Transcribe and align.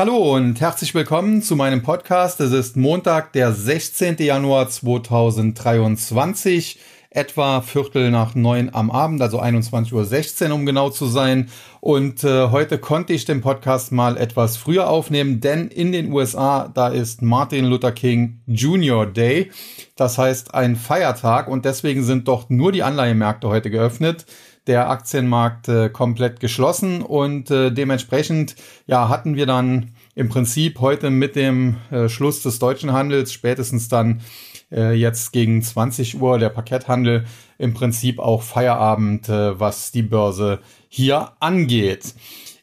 Hallo 0.00 0.34
und 0.34 0.62
herzlich 0.62 0.94
willkommen 0.94 1.42
zu 1.42 1.56
meinem 1.56 1.82
Podcast. 1.82 2.40
Es 2.40 2.52
ist 2.52 2.74
Montag, 2.74 3.34
der 3.34 3.52
16. 3.52 4.16
Januar 4.16 4.70
2023, 4.70 6.78
etwa 7.10 7.60
Viertel 7.60 8.10
nach 8.10 8.34
neun 8.34 8.70
am 8.72 8.90
Abend, 8.90 9.20
also 9.20 9.42
21.16 9.42 10.48
Uhr, 10.48 10.54
um 10.54 10.64
genau 10.64 10.88
zu 10.88 11.04
sein. 11.04 11.50
Und 11.82 12.24
äh, 12.24 12.48
heute 12.48 12.78
konnte 12.78 13.12
ich 13.12 13.26
den 13.26 13.42
Podcast 13.42 13.92
mal 13.92 14.16
etwas 14.16 14.56
früher 14.56 14.88
aufnehmen, 14.88 15.40
denn 15.40 15.68
in 15.68 15.92
den 15.92 16.10
USA, 16.10 16.70
da 16.72 16.88
ist 16.88 17.20
Martin 17.20 17.66
Luther 17.66 17.92
King 17.92 18.40
Jr. 18.46 19.04
Day. 19.04 19.50
Das 19.96 20.16
heißt 20.16 20.54
ein 20.54 20.76
Feiertag 20.76 21.46
und 21.46 21.66
deswegen 21.66 22.04
sind 22.04 22.26
dort 22.26 22.50
nur 22.50 22.72
die 22.72 22.82
Anleihemärkte 22.82 23.48
heute 23.48 23.68
geöffnet 23.68 24.24
der 24.66 24.90
Aktienmarkt 24.90 25.68
äh, 25.68 25.88
komplett 25.88 26.40
geschlossen 26.40 27.02
und 27.02 27.50
äh, 27.50 27.70
dementsprechend 27.70 28.56
ja 28.86 29.08
hatten 29.08 29.36
wir 29.36 29.46
dann 29.46 29.92
im 30.14 30.28
Prinzip 30.28 30.80
heute 30.80 31.10
mit 31.10 31.36
dem 31.36 31.76
äh, 31.90 32.08
Schluss 32.08 32.42
des 32.42 32.58
deutschen 32.58 32.92
Handels 32.92 33.32
spätestens 33.32 33.88
dann 33.88 34.20
äh, 34.70 34.92
jetzt 34.92 35.32
gegen 35.32 35.62
20 35.62 36.20
Uhr 36.20 36.38
der 36.38 36.50
Parketthandel 36.50 37.24
im 37.58 37.74
Prinzip 37.74 38.18
auch 38.18 38.42
Feierabend, 38.42 39.28
äh, 39.28 39.58
was 39.58 39.92
die 39.92 40.02
Börse 40.02 40.60
hier 40.88 41.32
angeht. 41.40 42.14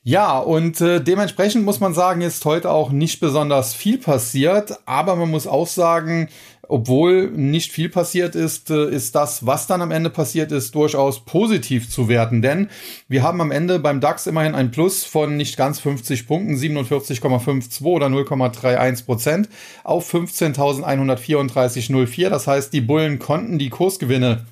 Ja, 0.07 0.39
und 0.39 0.79
äh, 0.79 1.03
dementsprechend 1.03 1.65
muss 1.65 1.81
man 1.81 1.93
sagen, 1.93 2.21
ist 2.21 2.45
heute 2.45 2.71
auch 2.71 2.91
nicht 2.91 3.19
besonders 3.19 3.73
viel 3.73 3.97
passiert, 3.97 4.79
aber 4.85 5.17
man 5.17 5.29
muss 5.29 5.47
auch 5.47 5.67
sagen, 5.67 6.29
obwohl 6.65 7.29
nicht 7.31 7.73
viel 7.73 7.89
passiert 7.89 8.33
ist, 8.33 8.69
äh, 8.69 8.89
ist 8.89 9.15
das, 9.15 9.45
was 9.45 9.67
dann 9.67 9.81
am 9.81 9.91
Ende 9.91 10.09
passiert 10.09 10.53
ist, 10.53 10.73
durchaus 10.75 11.25
positiv 11.25 11.89
zu 11.89 12.07
werten. 12.07 12.41
Denn 12.41 12.69
wir 13.09 13.21
haben 13.21 13.41
am 13.41 13.51
Ende 13.51 13.79
beim 13.79 13.99
DAX 13.99 14.27
immerhin 14.27 14.55
ein 14.55 14.71
Plus 14.71 15.03
von 15.03 15.35
nicht 15.35 15.57
ganz 15.57 15.81
50 15.81 16.25
Punkten, 16.25 16.55
47,52 16.55 17.83
oder 17.83 18.07
0,31 18.07 19.05
Prozent 19.05 19.49
auf 19.83 20.09
15.134,04. 20.13 22.29
Das 22.29 22.47
heißt, 22.47 22.71
die 22.71 22.79
Bullen 22.79 23.19
konnten 23.19 23.59
die 23.59 23.67
Kursgewinne, 23.67 24.45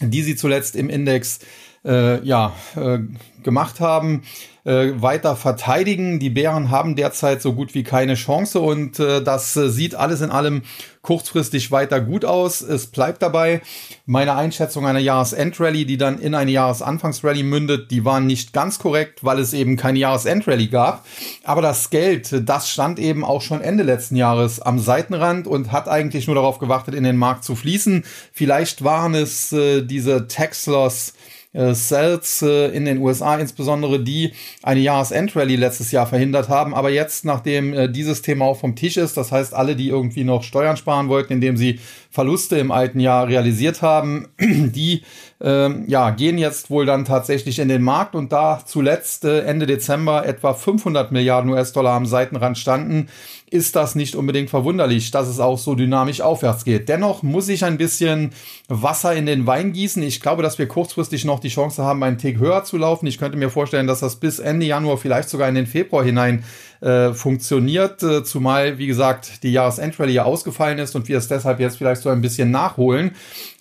die 0.00 0.22
sie 0.22 0.36
zuletzt 0.36 0.74
im 0.74 0.88
Index 0.88 1.40
äh, 1.84 2.24
ja, 2.24 2.54
äh, 2.76 3.00
gemacht 3.42 3.80
haben, 3.80 4.22
äh, 4.64 4.90
weiter 4.96 5.36
verteidigen. 5.36 6.18
Die 6.18 6.30
Bären 6.30 6.70
haben 6.70 6.96
derzeit 6.96 7.42
so 7.42 7.52
gut 7.52 7.74
wie 7.74 7.82
keine 7.82 8.14
Chance 8.14 8.60
und 8.60 8.98
äh, 8.98 9.22
das 9.22 9.56
äh, 9.56 9.68
sieht 9.68 9.94
alles 9.94 10.20
in 10.20 10.30
allem 10.30 10.62
kurzfristig 11.02 11.70
weiter 11.70 12.00
gut 12.00 12.24
aus. 12.24 12.60
Es 12.60 12.86
bleibt 12.86 13.22
dabei. 13.22 13.62
Meine 14.04 14.34
Einschätzung 14.34 14.86
einer 14.86 14.98
Jahresendrallye, 14.98 15.86
die 15.86 15.96
dann 15.96 16.18
in 16.18 16.34
eine 16.34 16.50
Jahresanfangsrallye 16.50 17.42
mündet, 17.42 17.90
die 17.90 18.04
waren 18.04 18.26
nicht 18.26 18.52
ganz 18.52 18.78
korrekt, 18.78 19.24
weil 19.24 19.38
es 19.38 19.54
eben 19.54 19.76
keine 19.76 19.98
Jahresendrallye 19.98 20.68
gab. 20.68 21.06
Aber 21.42 21.62
das 21.62 21.88
Geld, 21.88 22.48
das 22.48 22.68
stand 22.68 22.98
eben 22.98 23.24
auch 23.24 23.40
schon 23.40 23.62
Ende 23.62 23.82
letzten 23.82 24.16
Jahres 24.16 24.60
am 24.60 24.78
Seitenrand 24.78 25.46
und 25.46 25.72
hat 25.72 25.88
eigentlich 25.88 26.26
nur 26.26 26.36
darauf 26.36 26.58
gewartet, 26.58 26.94
in 26.94 27.04
den 27.04 27.16
Markt 27.16 27.44
zu 27.44 27.56
fließen. 27.56 28.04
Vielleicht 28.32 28.84
waren 28.84 29.14
es 29.14 29.52
äh, 29.52 29.82
diese 29.82 30.28
Tax 30.28 30.66
Loss 30.66 31.14
äh, 31.52 31.74
Cells 31.74 32.42
äh, 32.42 32.68
in 32.68 32.84
den 32.84 32.98
USA 32.98 33.36
insbesondere, 33.36 34.00
die 34.00 34.32
eine 34.62 34.80
Jahresendrallye 34.80 35.56
letztes 35.56 35.92
Jahr 35.92 36.06
verhindert 36.06 36.48
haben. 36.48 36.74
Aber 36.74 36.90
jetzt, 36.90 37.24
nachdem 37.24 37.72
äh, 37.72 37.88
dieses 37.88 38.22
Thema 38.22 38.44
auch 38.44 38.58
vom 38.58 38.76
Tisch 38.76 38.96
ist, 38.96 39.16
das 39.16 39.32
heißt, 39.32 39.54
alle, 39.54 39.76
die 39.76 39.88
irgendwie 39.88 40.24
noch 40.24 40.42
Steuern 40.42 40.76
sparen 40.76 41.08
wollten, 41.08 41.32
indem 41.32 41.56
sie 41.56 41.80
Verluste 42.10 42.58
im 42.58 42.72
alten 42.72 43.00
Jahr 43.00 43.28
realisiert 43.28 43.82
haben, 43.82 44.28
die 44.40 45.02
ähm, 45.40 45.84
ja, 45.86 46.10
gehen 46.10 46.38
jetzt 46.38 46.70
wohl 46.70 46.84
dann 46.84 47.04
tatsächlich 47.04 47.58
in 47.58 47.68
den 47.68 47.82
Markt 47.82 48.14
und 48.14 48.30
da 48.32 48.62
zuletzt 48.64 49.24
äh, 49.24 49.40
Ende 49.40 49.66
Dezember 49.66 50.26
etwa 50.26 50.52
500 50.52 51.12
Milliarden 51.12 51.50
US-Dollar 51.50 51.94
am 51.94 52.04
Seitenrand 52.04 52.58
standen, 52.58 53.08
ist 53.50 53.74
das 53.74 53.96
nicht 53.96 54.14
unbedingt 54.14 54.48
verwunderlich, 54.48 55.10
dass 55.10 55.28
es 55.28 55.40
auch 55.40 55.58
so 55.58 55.74
dynamisch 55.74 56.20
aufwärts 56.20 56.64
geht. 56.64 56.88
Dennoch 56.88 57.22
muss 57.22 57.48
ich 57.48 57.64
ein 57.64 57.78
bisschen 57.78 58.30
Wasser 58.68 59.14
in 59.14 59.26
den 59.26 59.46
Wein 59.46 59.72
gießen. 59.72 60.02
Ich 60.02 60.20
glaube, 60.20 60.42
dass 60.42 60.58
wir 60.58 60.68
kurzfristig 60.68 61.24
noch 61.24 61.40
die 61.40 61.48
Chance 61.48 61.82
haben, 61.82 62.02
einen 62.04 62.18
Tick 62.18 62.38
höher 62.38 62.62
zu 62.62 62.76
laufen. 62.76 63.06
Ich 63.06 63.18
könnte 63.18 63.36
mir 63.36 63.50
vorstellen, 63.50 63.88
dass 63.88 64.00
das 64.00 64.16
bis 64.16 64.38
Ende 64.38 64.66
Januar, 64.66 64.98
vielleicht 64.98 65.28
sogar 65.28 65.48
in 65.48 65.56
den 65.56 65.66
Februar 65.66 66.04
hinein 66.04 66.44
äh, 66.80 67.12
funktioniert, 67.12 68.02
äh, 68.02 68.24
zumal, 68.24 68.78
wie 68.78 68.86
gesagt, 68.86 69.42
die 69.42 69.52
Jahresendrallye 69.52 70.14
ja 70.14 70.24
ausgefallen 70.24 70.78
ist 70.78 70.96
und 70.96 71.08
wir 71.08 71.18
es 71.18 71.28
deshalb 71.28 71.60
jetzt 71.60 71.76
vielleicht 71.76 72.02
so 72.02 72.08
ein 72.08 72.22
bisschen 72.22 72.50
nachholen. 72.50 73.12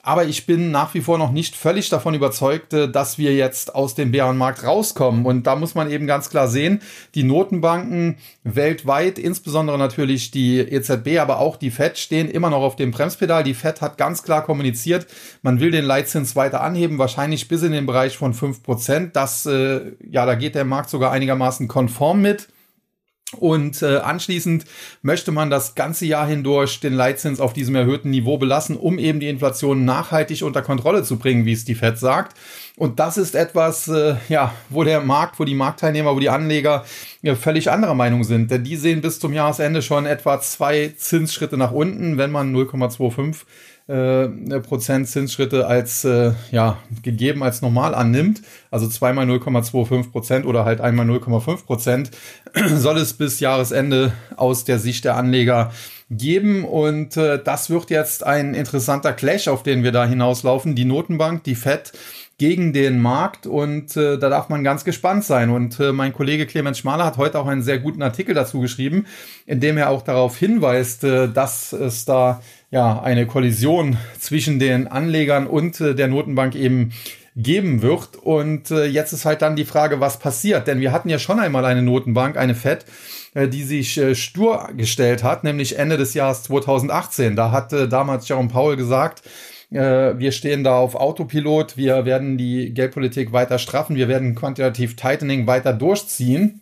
Aber 0.02 0.24
ich 0.24 0.46
bin 0.46 0.72
nach 0.72 0.94
wie 0.94 1.02
vor 1.02 1.18
noch 1.18 1.32
nicht 1.32 1.56
völlig 1.56 1.90
davon 1.90 2.14
überzeugt, 2.14 2.74
äh, 2.74 2.90
dass 2.90 3.18
wir 3.18 3.36
jetzt 3.36 3.76
aus 3.76 3.96
dem 3.96 4.12
Bärenmarkt 4.12 4.64
rauskommen. 4.64 5.26
Und 5.26 5.46
da 5.46 5.58
muss 5.58 5.76
man 5.76 5.92
eben 5.92 6.08
ganz 6.08 6.30
klar 6.30 6.48
sehen, 6.48 6.82
die 7.14 7.24
Notenbanken 7.24 8.18
weltweit, 8.44 9.20
insbesondere 9.20 9.78
natürlich 9.78 10.32
die 10.32 10.60
EZB, 10.60 11.20
aber 11.20 11.40
auch 11.40 11.58
die 11.58 11.72
FED 11.72 11.98
stehen 11.98 12.30
immer 12.30 12.50
noch 12.50 12.62
auf 12.62 12.78
dem 12.78 12.92
Bremspedal. 12.92 13.44
Die 13.44 13.54
FED 13.54 13.82
hat 13.82 13.98
ganz 13.98 14.24
klar 14.24 14.44
kommuniziert, 14.44 15.06
man 15.42 15.60
will 15.60 15.72
den 15.72 15.86
Leitzins 15.86 16.38
weiter 16.38 16.62
anheben, 16.62 16.98
wahrscheinlich 16.98 17.50
bis 17.50 17.64
in 17.64 17.74
den 17.74 17.86
Bereich 17.86 18.18
von 18.18 18.34
fünf 18.34 18.64
Prozent. 18.64 19.18
Das, 19.18 19.46
äh, 19.46 19.92
ja, 20.10 20.26
da 20.26 20.36
geht 20.36 20.56
der 20.56 20.66
Markt 20.66 20.90
sogar 20.90 21.12
einigermaßen 21.12 21.68
konform 21.68 22.22
mit. 22.22 22.48
Und 23.38 23.84
äh, 23.84 23.98
anschließend 23.98 24.66
möchte 25.04 25.32
man 25.32 25.52
das 25.52 25.76
ganze 25.76 26.08
Jahr 26.08 26.26
hindurch 26.26 26.80
den 26.80 26.94
Leitzins 26.94 27.40
auf 27.40 27.54
diesem 27.54 27.76
erhöhten 27.76 28.10
Niveau 28.10 28.40
belassen, 28.40 28.76
um 28.76 28.98
eben 28.98 29.20
die 29.20 29.30
Inflation 29.30 29.86
nachhaltig 29.86 30.42
unter 30.42 30.64
Kontrolle 30.64 31.04
zu 31.04 31.20
bringen, 31.20 31.46
wie 31.46 31.54
es 31.54 31.64
die 31.64 31.76
Fed 31.76 32.00
sagt. 32.00 32.36
Und 32.76 33.00
das 33.00 33.18
ist 33.18 33.36
etwas, 33.36 33.88
äh, 33.88 34.16
ja, 34.30 34.54
wo 34.70 34.84
der 34.84 35.02
Markt, 35.02 35.40
wo 35.40 35.44
die 35.44 35.54
Marktteilnehmer, 35.54 36.16
wo 36.16 36.20
die 36.20 36.30
Anleger 36.30 36.86
ja, 37.22 37.36
völlig 37.36 37.70
anderer 37.70 37.94
Meinung 37.94 38.24
sind. 38.24 38.50
Denn 38.50 38.64
die 38.64 38.78
sehen 38.78 39.02
bis 39.02 39.20
zum 39.20 39.34
Jahresende 39.34 39.84
schon 39.84 40.08
etwa 40.08 40.42
zwei 40.42 40.94
Zinsschritte 40.98 41.58
nach 41.58 41.72
unten, 41.72 42.18
wenn 42.18 42.32
man 42.32 42.56
0,25 42.56 43.44
äh, 43.90 44.60
Prozent 44.60 45.08
Zinsschritte 45.08 45.66
als 45.66 46.06
äh, 46.06 46.34
ja 46.52 46.78
gegeben 47.02 47.42
als 47.44 47.62
normal 47.62 47.96
annimmt, 47.96 48.42
also 48.70 48.88
zweimal 48.88 49.26
0,25 49.26 50.12
Prozent 50.12 50.46
oder 50.46 50.64
halt 50.64 50.80
einmal 50.80 51.08
0,5 51.08 51.66
Prozent, 51.66 52.12
soll 52.76 52.98
es 52.98 53.14
bis 53.14 53.40
Jahresende 53.40 54.14
aus 54.36 54.64
der 54.64 54.78
Sicht 54.78 55.06
der 55.06 55.16
Anleger 55.16 55.72
geben 56.12 56.66
und 56.66 57.18
äh, 57.18 57.42
das 57.44 57.70
wird 57.70 57.90
jetzt 57.90 58.24
ein 58.26 58.54
interessanter 58.54 59.14
Clash, 59.14 59.48
auf 59.48 59.64
den 59.64 59.84
wir 59.84 59.92
da 59.92 60.06
hinauslaufen. 60.06 60.76
Die 60.76 60.86
Notenbank, 60.86 61.44
die 61.44 61.56
Fed 61.56 61.92
gegen 62.40 62.72
den 62.72 63.00
Markt 63.00 63.46
und 63.46 63.96
äh, 63.98 64.18
da 64.18 64.30
darf 64.30 64.48
man 64.50 64.64
ganz 64.64 64.86
gespannt 64.86 65.26
sein. 65.26 65.50
Und 65.50 65.80
äh, 65.80 65.92
mein 65.92 66.14
Kollege 66.14 66.48
Clemens 66.48 66.80
Schmaler 66.80 67.06
hat 67.06 67.18
heute 67.18 67.38
auch 67.38 67.48
einen 67.48 67.62
sehr 67.62 67.80
guten 67.80 68.02
Artikel 68.02 68.34
dazu 68.34 68.62
geschrieben, 68.62 69.06
in 69.46 69.60
dem 69.60 69.78
er 69.78 69.90
auch 69.90 70.02
darauf 70.02 70.38
hinweist, 70.38 71.04
äh, 71.04 71.28
dass 71.28 71.74
es 71.74 72.06
da 72.06 72.42
ja 72.72 73.02
eine 73.02 73.28
Kollision 73.28 73.98
zwischen 74.18 74.58
den 74.58 74.88
Anlegern 74.88 75.48
und 75.48 75.82
äh, 75.82 75.94
der 75.94 76.08
Notenbank 76.08 76.56
eben 76.56 76.94
geben 77.36 77.82
wird. 77.82 78.16
Und 78.16 78.72
äh, 78.72 78.86
jetzt 78.86 79.12
ist 79.12 79.26
halt 79.26 79.42
dann 79.42 79.58
die 79.58 79.66
Frage, 79.66 80.00
was 80.00 80.18
passiert. 80.20 80.66
Denn 80.68 80.80
wir 80.80 80.94
hatten 80.94 81.10
ja 81.10 81.20
schon 81.20 81.40
einmal 81.40 81.66
eine 81.66 81.82
Notenbank, 81.82 82.38
eine 82.38 82.56
FED, 82.56 82.86
äh, 83.34 83.50
die 83.50 83.64
sich 83.64 83.98
äh, 83.98 84.16
stur 84.16 84.70
gestellt 84.78 85.24
hat, 85.24 85.44
nämlich 85.44 85.78
Ende 85.78 85.98
des 85.98 86.14
Jahres 86.14 86.44
2018. 86.44 87.36
Da 87.36 87.52
hatte 87.52 87.90
damals 87.90 88.28
Jerome 88.30 88.50
Powell 88.50 88.78
gesagt, 88.78 89.24
wir 89.72 90.32
stehen 90.32 90.64
da 90.64 90.78
auf 90.78 90.96
Autopilot. 90.96 91.78
Wir 91.78 92.06
werden 92.06 92.38
die 92.38 92.74
Geldpolitik 92.74 93.32
weiter 93.32 93.60
straffen. 93.60 93.96
Wir 93.96 94.08
werden 94.08 94.36
quantitativ 94.36 94.96
Tightening 94.96 95.46
weiter 95.48 95.74
durchziehen 95.74 96.62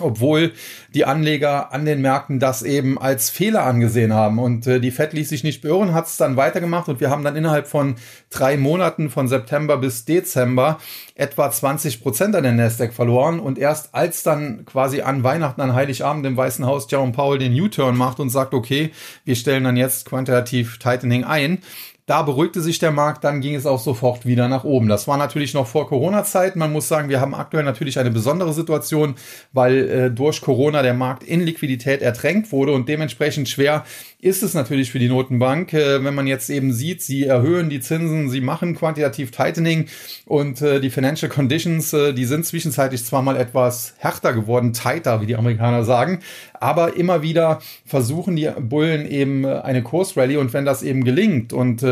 obwohl 0.00 0.52
die 0.94 1.04
Anleger 1.04 1.72
an 1.72 1.84
den 1.84 2.00
Märkten 2.00 2.38
das 2.38 2.62
eben 2.62 2.98
als 2.98 3.28
Fehler 3.28 3.64
angesehen 3.64 4.14
haben. 4.14 4.38
Und 4.38 4.66
äh, 4.66 4.80
die 4.80 4.90
Fed 4.90 5.12
ließ 5.12 5.28
sich 5.28 5.44
nicht 5.44 5.62
beirren, 5.62 5.92
hat 5.92 6.06
es 6.06 6.16
dann 6.16 6.36
weitergemacht 6.36 6.88
und 6.88 7.00
wir 7.00 7.10
haben 7.10 7.24
dann 7.24 7.36
innerhalb 7.36 7.66
von 7.66 7.96
drei 8.30 8.56
Monaten 8.56 9.10
von 9.10 9.28
September 9.28 9.76
bis 9.76 10.06
Dezember 10.06 10.78
etwa 11.14 11.50
20 11.50 12.02
Prozent 12.02 12.34
an 12.34 12.42
den 12.42 12.56
Nasdaq 12.56 12.94
verloren. 12.94 13.38
Und 13.38 13.58
erst 13.58 13.94
als 13.94 14.22
dann 14.22 14.64
quasi 14.64 15.02
an 15.02 15.24
Weihnachten, 15.24 15.60
an 15.60 15.74
Heiligabend 15.74 16.24
im 16.24 16.38
Weißen 16.38 16.64
Haus 16.64 16.90
Jerome 16.90 17.12
Powell 17.12 17.38
den 17.38 17.58
U-Turn 17.58 17.96
macht 17.96 18.18
und 18.18 18.30
sagt, 18.30 18.54
okay, 18.54 18.92
wir 19.24 19.36
stellen 19.36 19.64
dann 19.64 19.76
jetzt 19.76 20.06
quantitativ 20.06 20.78
Tightening 20.78 21.24
ein, 21.24 21.58
da 22.06 22.22
beruhigte 22.22 22.60
sich 22.60 22.80
der 22.80 22.90
Markt, 22.90 23.22
dann 23.22 23.40
ging 23.40 23.54
es 23.54 23.64
auch 23.64 23.78
sofort 23.78 24.26
wieder 24.26 24.48
nach 24.48 24.64
oben. 24.64 24.88
Das 24.88 25.06
war 25.06 25.16
natürlich 25.16 25.54
noch 25.54 25.68
vor 25.68 25.88
Corona-Zeiten. 25.88 26.58
Man 26.58 26.72
muss 26.72 26.88
sagen, 26.88 27.08
wir 27.08 27.20
haben 27.20 27.34
aktuell 27.34 27.62
natürlich 27.62 27.98
eine 27.98 28.10
besondere 28.10 28.52
Situation, 28.52 29.14
weil 29.52 29.88
äh, 29.88 30.10
durch 30.10 30.40
Corona 30.40 30.82
der 30.82 30.94
Markt 30.94 31.22
in 31.22 31.40
Liquidität 31.40 32.02
ertränkt 32.02 32.50
wurde 32.50 32.72
und 32.72 32.88
dementsprechend 32.88 33.48
schwer 33.48 33.84
ist 34.22 34.44
es 34.44 34.54
natürlich 34.54 34.92
für 34.92 35.00
die 35.00 35.08
Notenbank, 35.08 35.74
äh, 35.74 36.02
wenn 36.04 36.14
man 36.14 36.28
jetzt 36.28 36.48
eben 36.48 36.72
sieht, 36.72 37.02
sie 37.02 37.24
erhöhen 37.24 37.68
die 37.68 37.80
Zinsen, 37.80 38.30
sie 38.30 38.40
machen 38.40 38.76
quantitativ 38.76 39.32
Tightening 39.32 39.86
und 40.26 40.62
äh, 40.62 40.80
die 40.80 40.90
Financial 40.90 41.28
Conditions, 41.28 41.92
äh, 41.92 42.12
die 42.14 42.24
sind 42.24 42.46
zwischenzeitlich 42.46 43.04
zwar 43.04 43.22
mal 43.22 43.36
etwas 43.36 43.94
härter 43.98 44.32
geworden, 44.32 44.72
tighter, 44.72 45.20
wie 45.20 45.26
die 45.26 45.34
Amerikaner 45.34 45.82
sagen, 45.82 46.20
aber 46.54 46.96
immer 46.96 47.22
wieder 47.22 47.60
versuchen 47.84 48.36
die 48.36 48.48
Bullen 48.60 49.10
eben 49.10 49.44
eine 49.44 49.82
Kursrally 49.82 50.36
und 50.36 50.52
wenn 50.52 50.64
das 50.64 50.84
eben 50.84 51.02
gelingt 51.02 51.52
und 51.52 51.82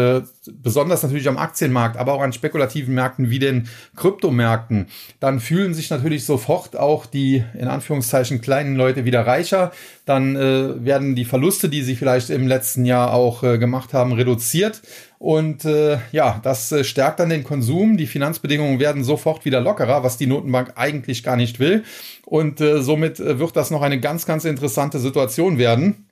besonders 0.50 1.02
natürlich 1.02 1.28
am 1.28 1.36
Aktienmarkt, 1.36 1.96
aber 1.96 2.14
auch 2.14 2.22
an 2.22 2.32
spekulativen 2.32 2.94
Märkten 2.94 3.28
wie 3.28 3.38
den 3.38 3.68
Kryptomärkten, 3.94 4.86
dann 5.20 5.38
fühlen 5.38 5.74
sich 5.74 5.90
natürlich 5.90 6.24
sofort 6.24 6.76
auch 6.76 7.04
die 7.06 7.44
in 7.58 7.68
Anführungszeichen 7.68 8.40
kleinen 8.40 8.76
Leute 8.76 9.04
wieder 9.04 9.26
reicher. 9.26 9.70
Dann 10.06 10.36
äh, 10.36 10.84
werden 10.84 11.14
die 11.14 11.26
Verluste, 11.26 11.68
die 11.68 11.82
sie 11.82 11.94
vielleicht 11.94 12.30
im 12.30 12.46
letzten 12.46 12.84
Jahr 12.86 13.12
auch 13.12 13.42
äh, 13.42 13.58
gemacht 13.58 13.92
haben, 13.92 14.12
reduziert. 14.12 14.80
Und 15.18 15.66
äh, 15.66 15.98
ja, 16.12 16.40
das 16.42 16.72
äh, 16.72 16.84
stärkt 16.84 17.20
dann 17.20 17.28
den 17.28 17.44
Konsum. 17.44 17.98
Die 17.98 18.06
Finanzbedingungen 18.06 18.80
werden 18.80 19.04
sofort 19.04 19.44
wieder 19.44 19.60
lockerer, 19.60 20.02
was 20.02 20.16
die 20.16 20.26
Notenbank 20.26 20.72
eigentlich 20.76 21.22
gar 21.22 21.36
nicht 21.36 21.60
will. 21.60 21.84
Und 22.24 22.62
äh, 22.62 22.82
somit 22.82 23.20
äh, 23.20 23.38
wird 23.38 23.54
das 23.54 23.70
noch 23.70 23.82
eine 23.82 24.00
ganz, 24.00 24.24
ganz 24.24 24.46
interessante 24.46 24.98
Situation 24.98 25.58
werden. 25.58 26.06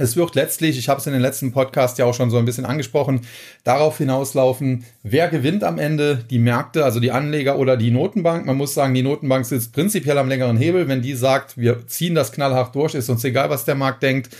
Es 0.00 0.16
wird 0.16 0.34
letztlich, 0.34 0.78
ich 0.78 0.88
habe 0.88 0.98
es 0.98 1.06
in 1.06 1.12
den 1.12 1.20
letzten 1.20 1.52
Podcast 1.52 1.98
ja 1.98 2.06
auch 2.06 2.14
schon 2.14 2.30
so 2.30 2.38
ein 2.38 2.46
bisschen 2.46 2.64
angesprochen, 2.64 3.20
darauf 3.64 3.98
hinauslaufen, 3.98 4.86
wer 5.02 5.28
gewinnt 5.28 5.62
am 5.62 5.78
Ende, 5.78 6.24
die 6.30 6.38
Märkte, 6.38 6.86
also 6.86 7.00
die 7.00 7.10
Anleger 7.10 7.58
oder 7.58 7.76
die 7.76 7.90
Notenbank. 7.90 8.46
Man 8.46 8.56
muss 8.56 8.72
sagen, 8.72 8.94
die 8.94 9.02
Notenbank 9.02 9.44
sitzt 9.44 9.74
prinzipiell 9.74 10.16
am 10.16 10.30
längeren 10.30 10.56
Hebel. 10.56 10.88
Wenn 10.88 11.02
die 11.02 11.12
sagt, 11.12 11.58
wir 11.58 11.86
ziehen 11.86 12.14
das 12.14 12.32
knallhart 12.32 12.74
durch, 12.74 12.94
ist 12.94 13.10
uns 13.10 13.22
egal, 13.24 13.50
was 13.50 13.66
der 13.66 13.74
Markt 13.74 14.02
denkt, 14.02 14.30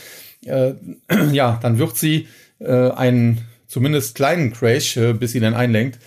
äh, 0.47 0.73
ja, 1.33 1.59
dann 1.61 1.79
wird 1.79 1.95
sie 1.95 2.29
äh, 2.59 2.91
einen 2.93 3.43
zumindest 3.69 4.15
kleinen 4.15 4.55
Crash, 4.55 4.97
äh, 4.97 5.13
bis 5.13 5.33
sie 5.33 5.41
dann 5.41 5.53
einlenkt, 5.53 5.99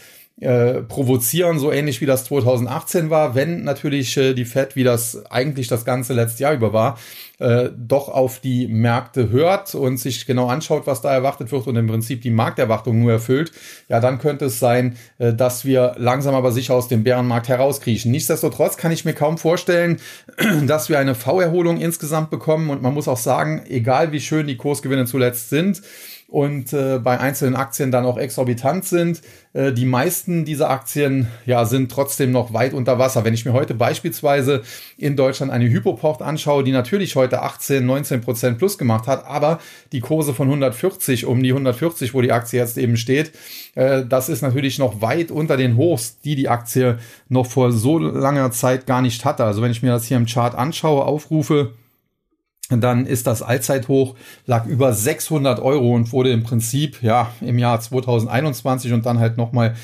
äh, 0.41 0.81
provozieren, 0.81 1.59
so 1.59 1.71
ähnlich 1.71 2.01
wie 2.01 2.07
das 2.07 2.25
2018 2.25 3.11
war, 3.11 3.35
wenn 3.35 3.63
natürlich 3.63 4.17
äh, 4.17 4.33
die 4.33 4.45
Fed, 4.45 4.75
wie 4.75 4.83
das 4.83 5.25
eigentlich 5.29 5.67
das 5.67 5.85
ganze 5.85 6.13
letzte 6.13 6.43
Jahr 6.43 6.53
über 6.53 6.73
war, 6.73 6.97
äh, 7.37 7.69
doch 7.77 8.09
auf 8.09 8.39
die 8.39 8.67
Märkte 8.67 9.29
hört 9.29 9.75
und 9.75 9.97
sich 9.97 10.25
genau 10.25 10.47
anschaut, 10.47 10.87
was 10.87 11.01
da 11.01 11.13
erwartet 11.13 11.51
wird 11.51 11.67
und 11.67 11.75
im 11.75 11.87
Prinzip 11.87 12.21
die 12.21 12.31
Markterwartung 12.31 12.99
nur 12.99 13.11
erfüllt, 13.11 13.51
ja, 13.89 13.99
dann 13.99 14.17
könnte 14.17 14.45
es 14.45 14.59
sein, 14.59 14.97
äh, 15.19 15.33
dass 15.33 15.65
wir 15.65 15.93
langsam 15.97 16.33
aber 16.33 16.51
sicher 16.51 16.73
aus 16.73 16.87
dem 16.87 17.03
Bärenmarkt 17.03 17.47
herauskriechen. 17.47 18.11
Nichtsdestotrotz 18.11 18.75
kann 18.77 18.91
ich 18.91 19.05
mir 19.05 19.13
kaum 19.13 19.37
vorstellen, 19.37 19.99
dass 20.65 20.89
wir 20.89 20.97
eine 20.97 21.13
V-Erholung 21.13 21.79
insgesamt 21.79 22.31
bekommen 22.31 22.71
und 22.71 22.81
man 22.81 22.95
muss 22.95 23.07
auch 23.07 23.17
sagen, 23.17 23.65
egal 23.69 24.11
wie 24.11 24.19
schön 24.19 24.47
die 24.47 24.57
Kursgewinne 24.57 25.05
zuletzt 25.05 25.49
sind, 25.49 25.83
und 26.33 26.73
äh, 26.73 26.97
bei 26.97 27.19
einzelnen 27.19 27.55
Aktien 27.55 27.91
dann 27.91 28.07
auch 28.07 28.17
exorbitant 28.17 28.85
sind. 28.85 29.21
Äh, 29.53 29.71
die 29.71 29.85
meisten 29.85 30.45
dieser 30.45 30.71
Aktien 30.71 31.27
ja 31.45 31.63
sind 31.63 31.91
trotzdem 31.91 32.31
noch 32.31 32.53
weit 32.53 32.73
unter 32.73 32.97
Wasser. 32.97 33.23
Wenn 33.23 33.35
ich 33.35 33.45
mir 33.45 33.53
heute 33.53 33.75
beispielsweise 33.75 34.63
in 34.97 35.15
Deutschland 35.15 35.51
eine 35.51 35.69
Hypoport 35.69 36.23
anschaue, 36.23 36.63
die 36.63 36.71
natürlich 36.71 37.15
heute 37.15 37.43
18, 37.43 37.85
19 37.85 38.21
Prozent 38.21 38.57
plus 38.57 38.79
gemacht 38.79 39.05
hat, 39.05 39.27
aber 39.27 39.59
die 39.91 39.99
Kurse 39.99 40.33
von 40.33 40.47
140 40.47 41.27
um 41.27 41.43
die 41.43 41.51
140, 41.51 42.15
wo 42.15 42.21
die 42.21 42.31
Aktie 42.31 42.59
jetzt 42.59 42.79
eben 42.79 42.97
steht, 42.97 43.31
äh, 43.75 44.03
das 44.03 44.27
ist 44.27 44.41
natürlich 44.41 44.79
noch 44.79 45.01
weit 45.01 45.29
unter 45.29 45.55
den 45.55 45.77
Hochs, 45.77 46.17
die 46.21 46.35
die 46.35 46.49
Aktie 46.49 46.97
noch 47.29 47.45
vor 47.45 47.71
so 47.71 47.99
langer 47.99 48.49
Zeit 48.49 48.87
gar 48.87 49.03
nicht 49.03 49.23
hatte. 49.23 49.45
Also 49.45 49.61
wenn 49.61 49.69
ich 49.69 49.83
mir 49.83 49.91
das 49.91 50.05
hier 50.05 50.17
im 50.17 50.25
Chart 50.25 50.55
anschaue, 50.55 51.05
aufrufe, 51.05 51.73
dann 52.69 53.05
ist 53.05 53.27
das 53.27 53.41
Allzeithoch, 53.41 54.15
lag 54.45 54.65
über 54.65 54.93
600 54.93 55.59
Euro 55.59 55.93
und 55.93 56.11
wurde 56.11 56.31
im 56.31 56.43
Prinzip 56.43 57.03
ja 57.03 57.31
im 57.41 57.59
Jahr 57.59 57.79
2021 57.79 58.93
und 58.93 59.05
dann 59.05 59.19
halt 59.19 59.37
nochmal 59.37 59.75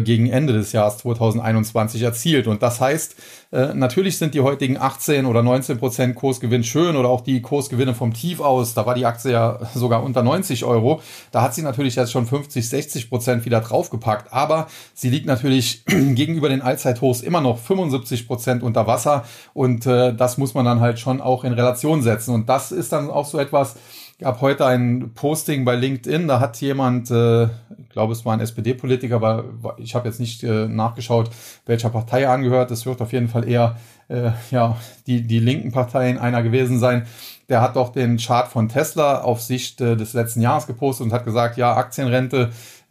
gegen 0.00 0.28
Ende 0.28 0.52
des 0.52 0.72
Jahres 0.72 0.98
2021 0.98 2.02
erzielt. 2.02 2.46
Und 2.46 2.62
das 2.62 2.80
heißt, 2.80 3.16
äh, 3.52 3.74
natürlich 3.74 4.16
sind 4.16 4.34
die 4.34 4.40
heutigen 4.40 4.78
18 4.78 5.26
oder 5.26 5.42
19 5.42 5.78
Prozent 5.78 6.14
Kursgewinn 6.14 6.64
schön 6.64 6.96
oder 6.96 7.10
auch 7.10 7.20
die 7.20 7.42
Kursgewinne 7.42 7.94
vom 7.94 8.14
Tief 8.14 8.40
aus. 8.40 8.72
Da 8.72 8.86
war 8.86 8.94
die 8.94 9.04
Aktie 9.04 9.32
ja 9.32 9.58
sogar 9.74 10.02
unter 10.02 10.22
90 10.22 10.64
Euro. 10.64 11.02
Da 11.32 11.42
hat 11.42 11.54
sie 11.54 11.62
natürlich 11.62 11.96
jetzt 11.96 12.12
schon 12.12 12.26
50, 12.26 12.66
60 12.66 13.10
Prozent 13.10 13.44
wieder 13.44 13.60
draufgepackt. 13.60 14.32
Aber 14.32 14.68
sie 14.94 15.10
liegt 15.10 15.26
natürlich 15.26 15.84
gegenüber 15.86 16.48
den 16.48 16.62
Allzeithochs 16.62 17.20
immer 17.20 17.42
noch 17.42 17.58
75 17.58 18.26
Prozent 18.26 18.62
unter 18.62 18.86
Wasser. 18.86 19.24
Und 19.52 19.86
äh, 19.86 20.14
das 20.14 20.38
muss 20.38 20.54
man 20.54 20.64
dann 20.64 20.80
halt 20.80 20.98
schon 20.98 21.20
auch 21.20 21.44
in 21.44 21.52
Relation 21.52 22.02
setzen. 22.02 22.34
Und 22.34 22.48
das 22.48 22.72
ist 22.72 22.92
dann 22.92 23.10
auch 23.10 23.26
so 23.26 23.38
etwas, 23.38 23.76
gab 24.18 24.40
heute 24.40 24.66
ein 24.66 25.12
Posting 25.14 25.64
bei 25.64 25.74
LinkedIn, 25.74 26.28
da 26.28 26.40
hat 26.40 26.60
jemand, 26.60 27.10
äh, 27.10 27.44
ich 27.44 27.88
glaube 27.90 28.12
es 28.12 28.24
war 28.24 28.32
ein 28.32 28.40
SPD-Politiker, 28.40 29.16
aber 29.16 29.44
ich 29.76 29.94
habe 29.94 30.08
jetzt 30.08 30.20
nicht 30.20 30.42
äh, 30.42 30.68
nachgeschaut, 30.68 31.30
welcher 31.66 31.90
Partei 31.90 32.22
er 32.22 32.30
angehört. 32.30 32.70
Es 32.70 32.86
wird 32.86 33.00
auf 33.00 33.12
jeden 33.12 33.28
Fall 33.28 33.48
eher 33.48 33.76
äh, 34.08 34.30
ja, 34.50 34.76
die, 35.06 35.22
die 35.22 35.40
linken 35.40 35.72
Parteien 35.72 36.18
einer 36.18 36.42
gewesen 36.42 36.78
sein. 36.78 37.06
Der 37.48 37.60
hat 37.60 37.76
doch 37.76 37.90
den 37.90 38.18
Chart 38.18 38.48
von 38.48 38.68
Tesla 38.68 39.22
auf 39.22 39.40
Sicht 39.40 39.80
äh, 39.80 39.96
des 39.96 40.12
letzten 40.12 40.40
Jahres 40.40 40.66
gepostet 40.66 41.06
und 41.06 41.12
hat 41.12 41.24
gesagt, 41.24 41.56
ja, 41.56 41.76
Aktienrente, 41.76 42.50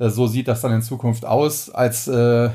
so 0.09 0.27
sieht 0.27 0.47
das 0.47 0.61
dann 0.61 0.73
in 0.73 0.81
Zukunft 0.81 1.25
aus. 1.25 1.69
Als 1.69 2.07
äh, 2.07 2.45
äh, 2.45 2.49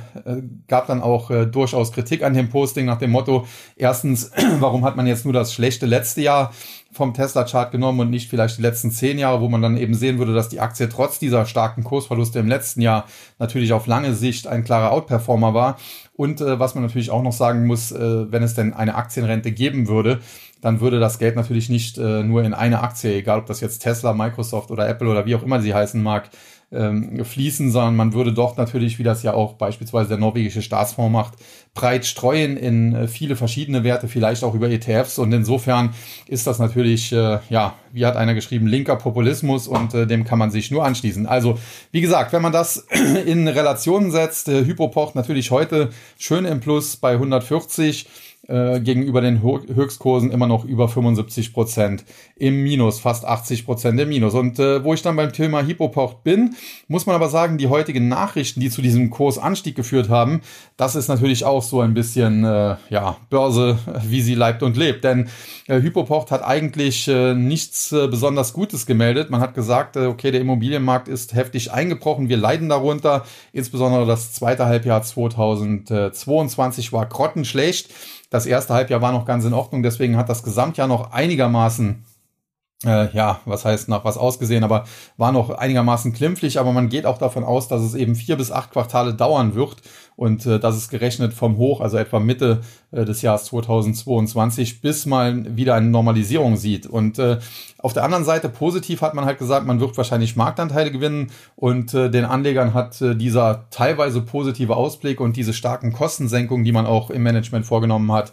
gab 0.67 0.87
dann 0.87 1.03
auch 1.03 1.31
äh, 1.31 1.47
durchaus 1.47 1.93
Kritik 1.93 2.23
an 2.23 2.35
dem 2.35 2.49
Posting 2.49 2.87
nach 2.87 2.99
dem 2.99 3.11
Motto, 3.11 3.47
erstens, 3.77 4.33
warum 4.61 4.85
hat 4.85 4.97
man 4.97 5.07
jetzt 5.07 5.25
nur 5.25 5.33
das 5.33 5.53
schlechte 5.53 5.87
letzte 5.87 6.23
Jahr 6.23 6.53
vom 6.93 7.15
Tesla-Chart 7.15 7.71
genommen 7.71 8.01
und 8.01 8.11
nicht 8.11 8.31
vielleicht 8.31 8.59
die 8.59 8.63
letzten 8.63 8.91
zehn 8.91 9.19
Jahre, 9.19 9.41
wo 9.41 9.49
man 9.49 9.63
dann 9.63 9.77
eben 9.77 9.95
sehen 9.95 10.19
würde, 10.19 10.35
dass 10.35 10.49
die 10.49 10.61
Aktie 10.61 10.89
trotz 10.89 11.19
dieser 11.19 11.45
starken 11.47 11.85
Kursverluste 11.85 12.39
im 12.39 12.49
letzten 12.49 12.81
Jahr 12.81 13.05
natürlich 13.39 13.73
auf 13.73 13.87
lange 13.87 14.15
Sicht 14.15 14.47
ein 14.47 14.65
klarer 14.65 14.93
Outperformer 14.93 15.55
war. 15.55 15.77
Und 16.15 16.41
äh, 16.41 16.59
was 16.59 16.75
man 16.75 16.83
natürlich 16.83 17.11
auch 17.11 17.23
noch 17.23 17.33
sagen 17.33 17.67
muss, 17.67 17.93
äh, 17.93 18.33
wenn 18.33 18.43
es 18.43 18.55
denn 18.55 18.73
eine 18.73 18.95
Aktienrente 18.95 19.53
geben 19.53 19.89
würde, 19.89 20.21
dann 20.63 20.81
würde 20.81 20.99
das 20.99 21.19
Geld 21.19 21.37
natürlich 21.37 21.69
nicht 21.69 21.99
äh, 21.99 22.23
nur 22.23 22.43
in 22.43 22.55
eine 22.55 22.83
Aktie, 22.83 23.15
egal 23.15 23.41
ob 23.41 23.47
das 23.47 23.61
jetzt 23.61 23.81
Tesla, 23.81 24.15
Microsoft 24.15 24.71
oder 24.71 24.89
Apple 24.89 25.09
oder 25.09 25.27
wie 25.27 25.35
auch 25.35 25.43
immer 25.43 25.61
sie 25.61 25.75
heißen 25.75 26.03
mag, 26.03 26.31
ähm, 26.73 27.25
fließen, 27.25 27.71
sondern 27.71 27.95
man 27.95 28.13
würde 28.13 28.33
doch 28.33 28.57
natürlich, 28.57 28.99
wie 28.99 29.05
das 29.05 29.23
ja 29.23 29.35
auch 29.35 29.55
beispielsweise 29.55 30.09
der 30.09 30.19
norwegische 30.19 30.63
Staatsfonds 30.63 31.13
macht, 31.13 31.35
breit 31.75 32.05
streuen 32.05 32.57
in 32.57 32.95
äh, 32.95 33.07
viele 33.07 33.37
verschiedene 33.37 33.85
Werte, 33.85 34.09
vielleicht 34.09 34.43
auch 34.43 34.55
über 34.55 34.69
ETFs. 34.69 35.19
Und 35.19 35.33
insofern 35.33 35.95
ist 36.27 36.47
das 36.47 36.59
natürlich, 36.59 37.13
äh, 37.13 37.39
ja, 37.49 37.75
wie 37.93 38.05
hat 38.05 38.17
einer 38.17 38.35
geschrieben, 38.35 38.67
linker 38.67 38.97
Populismus 38.97 39.69
und 39.69 39.95
äh, 39.95 40.07
dem 40.09 40.25
kann 40.25 40.41
man 40.41 40.51
sich 40.51 40.73
nur 40.73 40.85
anschließen. 40.85 41.27
Also, 41.27 41.59
wie 41.93 42.01
gesagt, 42.01 42.33
wenn 42.33 42.43
man 42.43 42.53
das 42.53 42.87
in 43.27 43.47
Relation 43.47 44.11
setzt, 44.11 44.49
äh, 44.49 44.65
Hypoport 44.65 45.15
natürlich 45.15 45.53
heute 45.53 45.91
schön 46.19 46.45
im 46.45 46.59
Plus 46.61 46.97
bei 46.97 47.13
140 47.13 48.09
äh, 48.49 48.81
gegenüber 48.81 49.21
den 49.21 49.43
Höchstkursen 49.43 50.31
immer 50.31 50.47
noch 50.47 50.65
über 50.65 50.89
75 50.89 51.53
Prozent 51.53 52.05
im 52.37 52.63
Minus, 52.63 53.01
fast 53.01 53.25
80 53.25 53.65
Prozent 53.65 53.99
im 54.01 54.09
Minus. 54.09 54.35
Und 54.35 54.59
äh, 54.59 54.85
wo 54.85 54.95
ich 54.95 55.03
dann 55.03 55.17
beim 55.17 55.33
Thema 55.33 55.63
Hippoport 55.63 56.23
bin, 56.23 56.55
muss 56.89 57.07
man 57.07 57.17
aber 57.17 57.29
sagen, 57.29 57.59
die 57.59 57.69
heutigen 57.69 58.09
Nachrichten, 58.09 58.61
die 58.61 58.71
zu 58.71 58.83
diesem 58.83 59.11
Kursanstieg 59.11 59.75
geführt 59.75 60.09
haben, 60.09 60.43
das 60.77 60.95
ist 60.95 61.09
natürlich 61.09 61.45
auch 61.45 61.63
so 61.63 61.81
ein 61.81 61.95
bisschen 61.95 62.45
äh, 62.45 62.77
ja 62.91 63.17
Börse, 63.31 63.79
wie 64.05 64.21
sie 64.21 64.35
leibt 64.35 64.63
und 64.63 64.77
lebt. 64.77 65.05
Denn 65.05 65.29
äh, 65.67 65.81
Hypoport 65.81 66.31
hat 66.31 66.45
eigentlich 66.45 67.09
äh, 67.09 67.35
nichts 67.35 67.93
äh, 67.93 68.07
besonders 68.07 68.53
Gutes 68.53 68.87
gemeldet. 68.87 69.31
Man 69.31 69.41
hat 69.41 69.55
gesagt, 69.55 69.97
äh, 69.97 70.07
okay, 70.07 70.31
der 70.31 70.41
Immobilienmarkt 70.41 71.09
ist 71.09 71.35
heftig 71.35 71.73
eingebrochen, 71.73 72.29
wir 72.29 72.37
leiden 72.37 72.69
darunter. 72.69 73.25
Insbesondere 73.53 74.07
das 74.07 74.33
zweite 74.33 74.67
Halbjahr 74.67 75.03
2022 75.03 76.93
war 76.93 77.07
grottenschlecht. 77.07 77.91
Das 78.31 78.47
erste 78.47 78.75
Halbjahr 78.75 79.01
war 79.01 79.13
noch 79.13 79.25
ganz 79.25 79.45
in 79.45 79.53
Ordnung, 79.53 79.83
deswegen 79.83 80.17
hat 80.17 80.29
das 80.29 80.43
Gesamtjahr 80.43 80.89
noch 80.89 81.13
einigermaßen 81.13 82.05
äh, 82.85 83.11
ja, 83.15 83.41
was 83.47 83.65
heißt 83.65 83.89
nach 83.89 84.05
was 84.05 84.19
ausgesehen, 84.19 84.63
aber 84.63 84.85
war 85.17 85.33
noch 85.33 85.51
einigermaßen 85.51 86.13
klimpflich, 86.13 86.59
aber 86.59 86.73
man 86.73 86.89
geht 86.89 87.07
auch 87.07 87.19
davon 87.19 87.43
aus, 87.43 87.69
dass 87.69 87.81
es 87.81 87.95
eben 87.95 88.15
vier 88.15 88.37
bis 88.37 88.53
acht 88.53 88.71
Quartale 88.71 89.15
dauern 89.15 89.55
wird 89.55 89.77
und 90.15 90.45
äh, 90.45 90.61
das 90.61 90.77
ist 90.77 90.91
gerechnet 90.91 91.33
vom 91.33 91.57
Hoch, 91.57 91.81
also 91.81 91.97
etwa 91.97 92.21
Mitte 92.21 92.61
äh, 92.91 93.07
des 93.07 93.23
Jahres 93.23 93.45
2022, 93.47 94.83
bis 94.83 95.07
man 95.07 95.57
wieder 95.57 95.75
eine 95.75 95.89
Normalisierung 95.89 96.57
sieht. 96.57 96.87
Und 96.87 97.19
äh, 97.19 97.39
auf 97.79 97.95
der 97.95 98.05
anderen 98.05 98.25
Seite 98.25 98.49
positiv 98.51 99.01
hat 99.01 99.15
man 99.15 99.25
halt 99.25 99.39
gesagt, 99.39 99.67
man 99.67 99.81
wird 99.81 99.97
wahrscheinlich 99.97 100.37
Marktanteile 100.37 100.91
gewinnen 100.91 101.31
und 101.55 101.95
äh, 101.95 102.11
den 102.11 102.27
Anlegern 102.27 102.75
hat 102.75 103.01
äh, 103.01 103.15
dieser 103.15 103.71
teilweise 103.71 104.21
positive 104.21 104.77
Ausblick 104.77 105.21
und 105.21 105.37
diese 105.37 105.55
starken 105.55 105.93
Kostensenkungen, 105.93 106.65
die 106.65 106.73
man 106.73 106.87
auch 106.87 107.09
im 107.09 107.23
Management 107.23 107.65
vorgenommen 107.65 108.13
hat, 108.13 108.33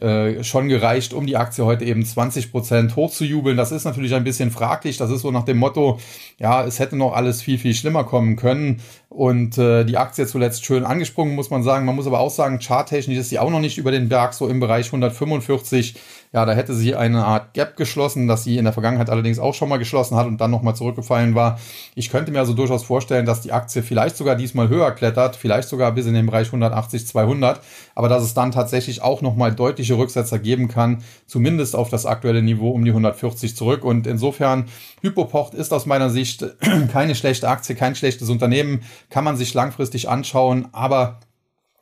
äh, 0.00 0.44
schon 0.44 0.68
gereicht, 0.68 1.14
um 1.14 1.26
die 1.26 1.36
Aktie 1.36 1.64
heute 1.64 1.84
eben 1.86 2.04
20 2.04 2.50
Prozent 2.52 2.96
hochzujubeln. 2.96 3.56
Das 3.56 3.72
ist 3.72 3.84
natürlich 3.84 4.14
ein 4.14 4.24
bisschen 4.24 4.50
fraglich. 4.50 4.98
Das 4.98 5.10
ist 5.10 5.22
so 5.22 5.30
nach 5.30 5.44
dem 5.44 5.56
Motto, 5.56 5.98
ja, 6.38 6.64
es 6.64 6.78
hätte 6.78 6.96
noch 6.96 7.14
alles 7.14 7.40
viel, 7.40 7.58
viel 7.58 7.74
schlimmer 7.74 8.04
kommen 8.04 8.36
können. 8.36 8.82
Und 9.08 9.56
äh, 9.56 9.84
die 9.84 9.98
Aktie 9.98 10.26
zuletzt 10.26 10.64
schön 10.64 10.84
angesprungen, 10.84 11.36
muss 11.36 11.48
man 11.48 11.62
sagen. 11.62 11.86
Man 11.86 11.94
muss 11.94 12.08
aber 12.08 12.18
auch 12.18 12.30
sagen, 12.30 12.58
charttechnisch 12.58 13.16
ist 13.16 13.28
sie 13.28 13.38
auch 13.38 13.50
noch 13.50 13.60
nicht 13.60 13.78
über 13.78 13.92
den 13.92 14.08
Berg, 14.08 14.34
so 14.34 14.48
im 14.48 14.58
Bereich 14.58 14.86
145. 14.86 15.94
Ja, 16.32 16.44
da 16.44 16.52
hätte 16.52 16.74
sie 16.74 16.96
eine 16.96 17.24
Art 17.24 17.54
Gap 17.54 17.76
geschlossen, 17.76 18.26
dass 18.26 18.44
sie 18.44 18.58
in 18.58 18.64
der 18.64 18.72
Vergangenheit 18.72 19.08
allerdings 19.08 19.38
auch 19.38 19.54
schon 19.54 19.68
mal 19.68 19.78
geschlossen 19.78 20.16
hat 20.16 20.26
und 20.26 20.38
dann 20.40 20.50
nochmal 20.50 20.74
zurückgefallen 20.74 21.34
war. 21.36 21.58
Ich 21.94 22.10
könnte 22.10 22.32
mir 22.32 22.40
also 22.40 22.52
durchaus 22.52 22.82
vorstellen, 22.82 23.26
dass 23.26 23.40
die 23.40 23.52
Aktie 23.52 23.82
vielleicht 23.82 24.16
sogar 24.16 24.34
diesmal 24.34 24.68
höher 24.68 24.90
klettert, 24.90 25.36
vielleicht 25.36 25.68
sogar 25.68 25.92
bis 25.92 26.06
in 26.06 26.14
den 26.14 26.26
Bereich 26.26 26.48
180, 26.48 27.06
200, 27.06 27.60
aber 27.94 28.08
dass 28.08 28.24
es 28.24 28.34
dann 28.34 28.50
tatsächlich 28.50 29.02
auch 29.02 29.22
nochmal 29.22 29.54
deutliche 29.54 29.96
Rücksetzer 29.96 30.40
geben 30.40 30.68
kann, 30.68 31.02
zumindest 31.26 31.76
auf 31.76 31.88
das 31.88 32.06
aktuelle 32.06 32.42
Niveau 32.42 32.70
um 32.70 32.84
die 32.84 32.90
140 32.90 33.56
zurück. 33.56 33.84
Und 33.84 34.06
insofern, 34.06 34.66
Hypopocht 35.00 35.54
ist 35.54 35.72
aus 35.72 35.86
meiner 35.86 36.10
Sicht 36.10 36.44
keine 36.92 37.14
schlechte 37.14 37.48
Aktie, 37.48 37.76
kein 37.76 37.94
schlechtes 37.94 38.28
Unternehmen 38.28 38.82
kann 39.10 39.24
man 39.24 39.36
sich 39.36 39.54
langfristig 39.54 40.08
anschauen, 40.08 40.68
aber 40.72 41.20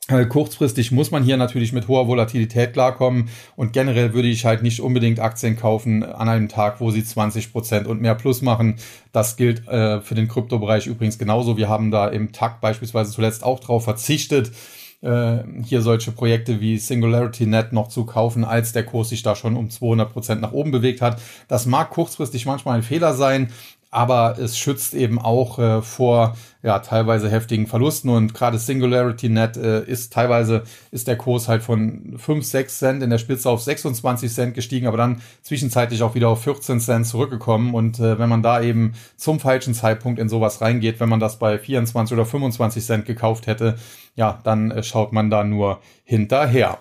äh, 0.08 0.26
Kurzfristig 0.26 0.92
muss 0.92 1.10
man 1.10 1.22
hier 1.22 1.38
natürlich 1.38 1.72
mit 1.72 1.88
hoher 1.88 2.06
Volatilität 2.06 2.74
klarkommen 2.74 3.30
und 3.56 3.72
generell 3.72 4.12
würde 4.12 4.28
ich 4.28 4.44
halt 4.44 4.62
nicht 4.62 4.80
unbedingt 4.80 5.18
Aktien 5.18 5.56
kaufen 5.56 6.02
an 6.02 6.28
einem 6.28 6.50
Tag, 6.50 6.78
wo 6.80 6.90
sie 6.90 7.02
20 7.02 7.52
Prozent 7.52 7.86
und 7.86 8.02
mehr 8.02 8.14
plus 8.14 8.42
machen. 8.42 8.76
Das 9.12 9.36
gilt 9.36 9.66
äh, 9.66 10.02
für 10.02 10.14
den 10.14 10.28
Kryptobereich 10.28 10.86
übrigens 10.86 11.18
genauso. 11.18 11.56
Wir 11.56 11.70
haben 11.70 11.90
da 11.90 12.08
im 12.08 12.32
Tag 12.32 12.60
beispielsweise 12.60 13.12
zuletzt 13.12 13.44
auch 13.44 13.60
drauf 13.60 13.84
verzichtet, 13.84 14.52
äh, 15.00 15.38
hier 15.64 15.80
solche 15.80 16.12
Projekte 16.12 16.60
wie 16.60 16.76
Singularity 16.76 17.46
Net 17.46 17.72
noch 17.72 17.88
zu 17.88 18.04
kaufen, 18.04 18.44
als 18.44 18.72
der 18.72 18.84
Kurs 18.84 19.08
sich 19.08 19.22
da 19.22 19.34
schon 19.34 19.56
um 19.56 19.70
200 19.70 20.12
Prozent 20.12 20.42
nach 20.42 20.52
oben 20.52 20.70
bewegt 20.70 21.00
hat. 21.00 21.18
Das 21.48 21.64
mag 21.64 21.88
kurzfristig 21.88 22.44
manchmal 22.44 22.76
ein 22.76 22.82
Fehler 22.82 23.14
sein, 23.14 23.48
aber 23.94 24.36
es 24.38 24.58
schützt 24.58 24.94
eben 24.94 25.20
auch 25.20 25.58
äh, 25.60 25.80
vor 25.80 26.36
ja 26.64 26.80
teilweise 26.80 27.30
heftigen 27.30 27.68
Verlusten 27.68 28.10
und 28.10 28.34
gerade 28.34 28.58
Singularity 28.58 29.28
Net 29.28 29.56
äh, 29.56 29.84
ist 29.84 30.12
teilweise 30.12 30.64
ist 30.90 31.06
der 31.06 31.16
Kurs 31.16 31.46
halt 31.46 31.62
von 31.62 32.16
5, 32.18 32.44
6 32.44 32.78
Cent 32.78 33.02
in 33.04 33.10
der 33.10 33.18
Spitze 33.18 33.48
auf 33.48 33.62
26 33.62 34.32
Cent 34.32 34.54
gestiegen, 34.54 34.88
aber 34.88 34.96
dann 34.96 35.20
zwischenzeitlich 35.42 36.02
auch 36.02 36.16
wieder 36.16 36.28
auf 36.28 36.42
14 36.42 36.80
Cent 36.80 37.06
zurückgekommen 37.06 37.72
und 37.72 38.00
äh, 38.00 38.18
wenn 38.18 38.28
man 38.28 38.42
da 38.42 38.60
eben 38.60 38.94
zum 39.16 39.38
falschen 39.38 39.74
Zeitpunkt 39.74 40.18
in 40.18 40.28
sowas 40.28 40.60
reingeht, 40.60 40.98
wenn 40.98 41.08
man 41.08 41.20
das 41.20 41.38
bei 41.38 41.56
24 41.56 42.14
oder 42.14 42.26
25 42.26 42.84
Cent 42.84 43.06
gekauft 43.06 43.46
hätte, 43.46 43.76
ja, 44.16 44.40
dann 44.42 44.72
äh, 44.72 44.82
schaut 44.82 45.12
man 45.12 45.30
da 45.30 45.44
nur 45.44 45.80
hinterher. 46.04 46.78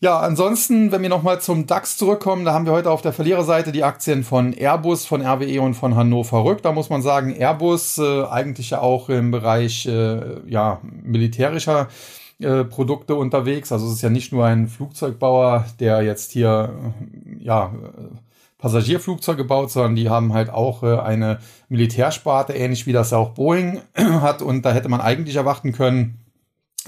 Ja, 0.00 0.18
ansonsten, 0.18 0.92
wenn 0.92 1.00
wir 1.00 1.08
nochmal 1.08 1.40
zum 1.40 1.66
DAX 1.66 1.96
zurückkommen, 1.96 2.44
da 2.44 2.52
haben 2.52 2.66
wir 2.66 2.72
heute 2.72 2.90
auf 2.90 3.00
der 3.00 3.14
Verliererseite 3.14 3.72
die 3.72 3.82
Aktien 3.82 4.24
von 4.24 4.52
Airbus, 4.52 5.06
von 5.06 5.22
RWE 5.22 5.62
und 5.62 5.72
von 5.72 5.96
Hannover 5.96 6.44
Rück. 6.44 6.62
Da 6.62 6.72
muss 6.72 6.90
man 6.90 7.00
sagen, 7.00 7.34
Airbus 7.34 7.96
äh, 7.96 8.24
eigentlich 8.24 8.70
ja 8.70 8.82
auch 8.82 9.08
im 9.08 9.30
Bereich 9.30 9.86
äh, 9.86 10.46
ja, 10.50 10.82
militärischer 10.82 11.88
äh, 12.40 12.64
Produkte 12.64 13.14
unterwegs. 13.14 13.72
Also 13.72 13.86
es 13.86 13.94
ist 13.94 14.02
ja 14.02 14.10
nicht 14.10 14.32
nur 14.32 14.44
ein 14.44 14.68
Flugzeugbauer, 14.68 15.64
der 15.80 16.02
jetzt 16.02 16.32
hier 16.32 16.74
ja 17.38 17.72
Passagierflugzeuge 18.58 19.44
baut, 19.44 19.70
sondern 19.70 19.96
die 19.96 20.10
haben 20.10 20.34
halt 20.34 20.50
auch 20.50 20.82
äh, 20.82 20.98
eine 20.98 21.38
Militärsparte, 21.70 22.52
ähnlich 22.52 22.86
wie 22.86 22.92
das 22.92 23.14
auch 23.14 23.30
Boeing 23.30 23.80
hat. 23.96 24.42
Und 24.42 24.66
da 24.66 24.72
hätte 24.72 24.90
man 24.90 25.00
eigentlich 25.00 25.36
erwarten 25.36 25.72
können, 25.72 26.18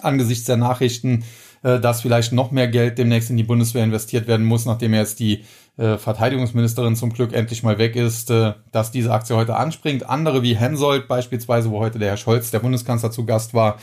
angesichts 0.03 0.45
der 0.45 0.59
Nachrichten, 0.59 1.25
äh, 1.63 1.81
dass 1.81 2.03
vielleicht 2.03 2.33
noch 2.33 2.51
mehr 2.51 2.69
Geld 2.69 2.99
demnächst 2.99 3.31
in 3.31 3.37
die 3.37 3.43
Bundeswehr 3.43 3.85
investiert 3.85 4.27
werden 4.27 4.47
muss, 4.47 4.67
nachdem 4.67 4.95
jetzt 4.95 5.21
die 5.21 5.45
äh, 5.77 5.97
Verteidigungsministerin 5.97 6.97
zum 6.97 7.13
Glück 7.13 7.33
endlich 7.33 7.63
mal 7.63 7.79
weg 7.79 7.97
ist, 7.97 8.31
äh, 8.31 8.55
dass 8.73 8.91
diese 8.91 9.13
Aktie 9.13 9.37
heute 9.37 9.57
anspringt. 9.57 10.09
Andere 10.09 10.43
wie 10.43 10.57
Hensoldt 10.57 11.09
beispielsweise, 11.09 11.71
wo 11.71 11.79
heute 11.79 11.99
der 11.99 12.11
Herr 12.11 12.17
Scholz, 12.17 12.51
der 12.51 12.61
Bundeskanzler, 12.61 13.11
zu 13.11 13.25
Gast 13.25 13.55
war, 13.55 13.79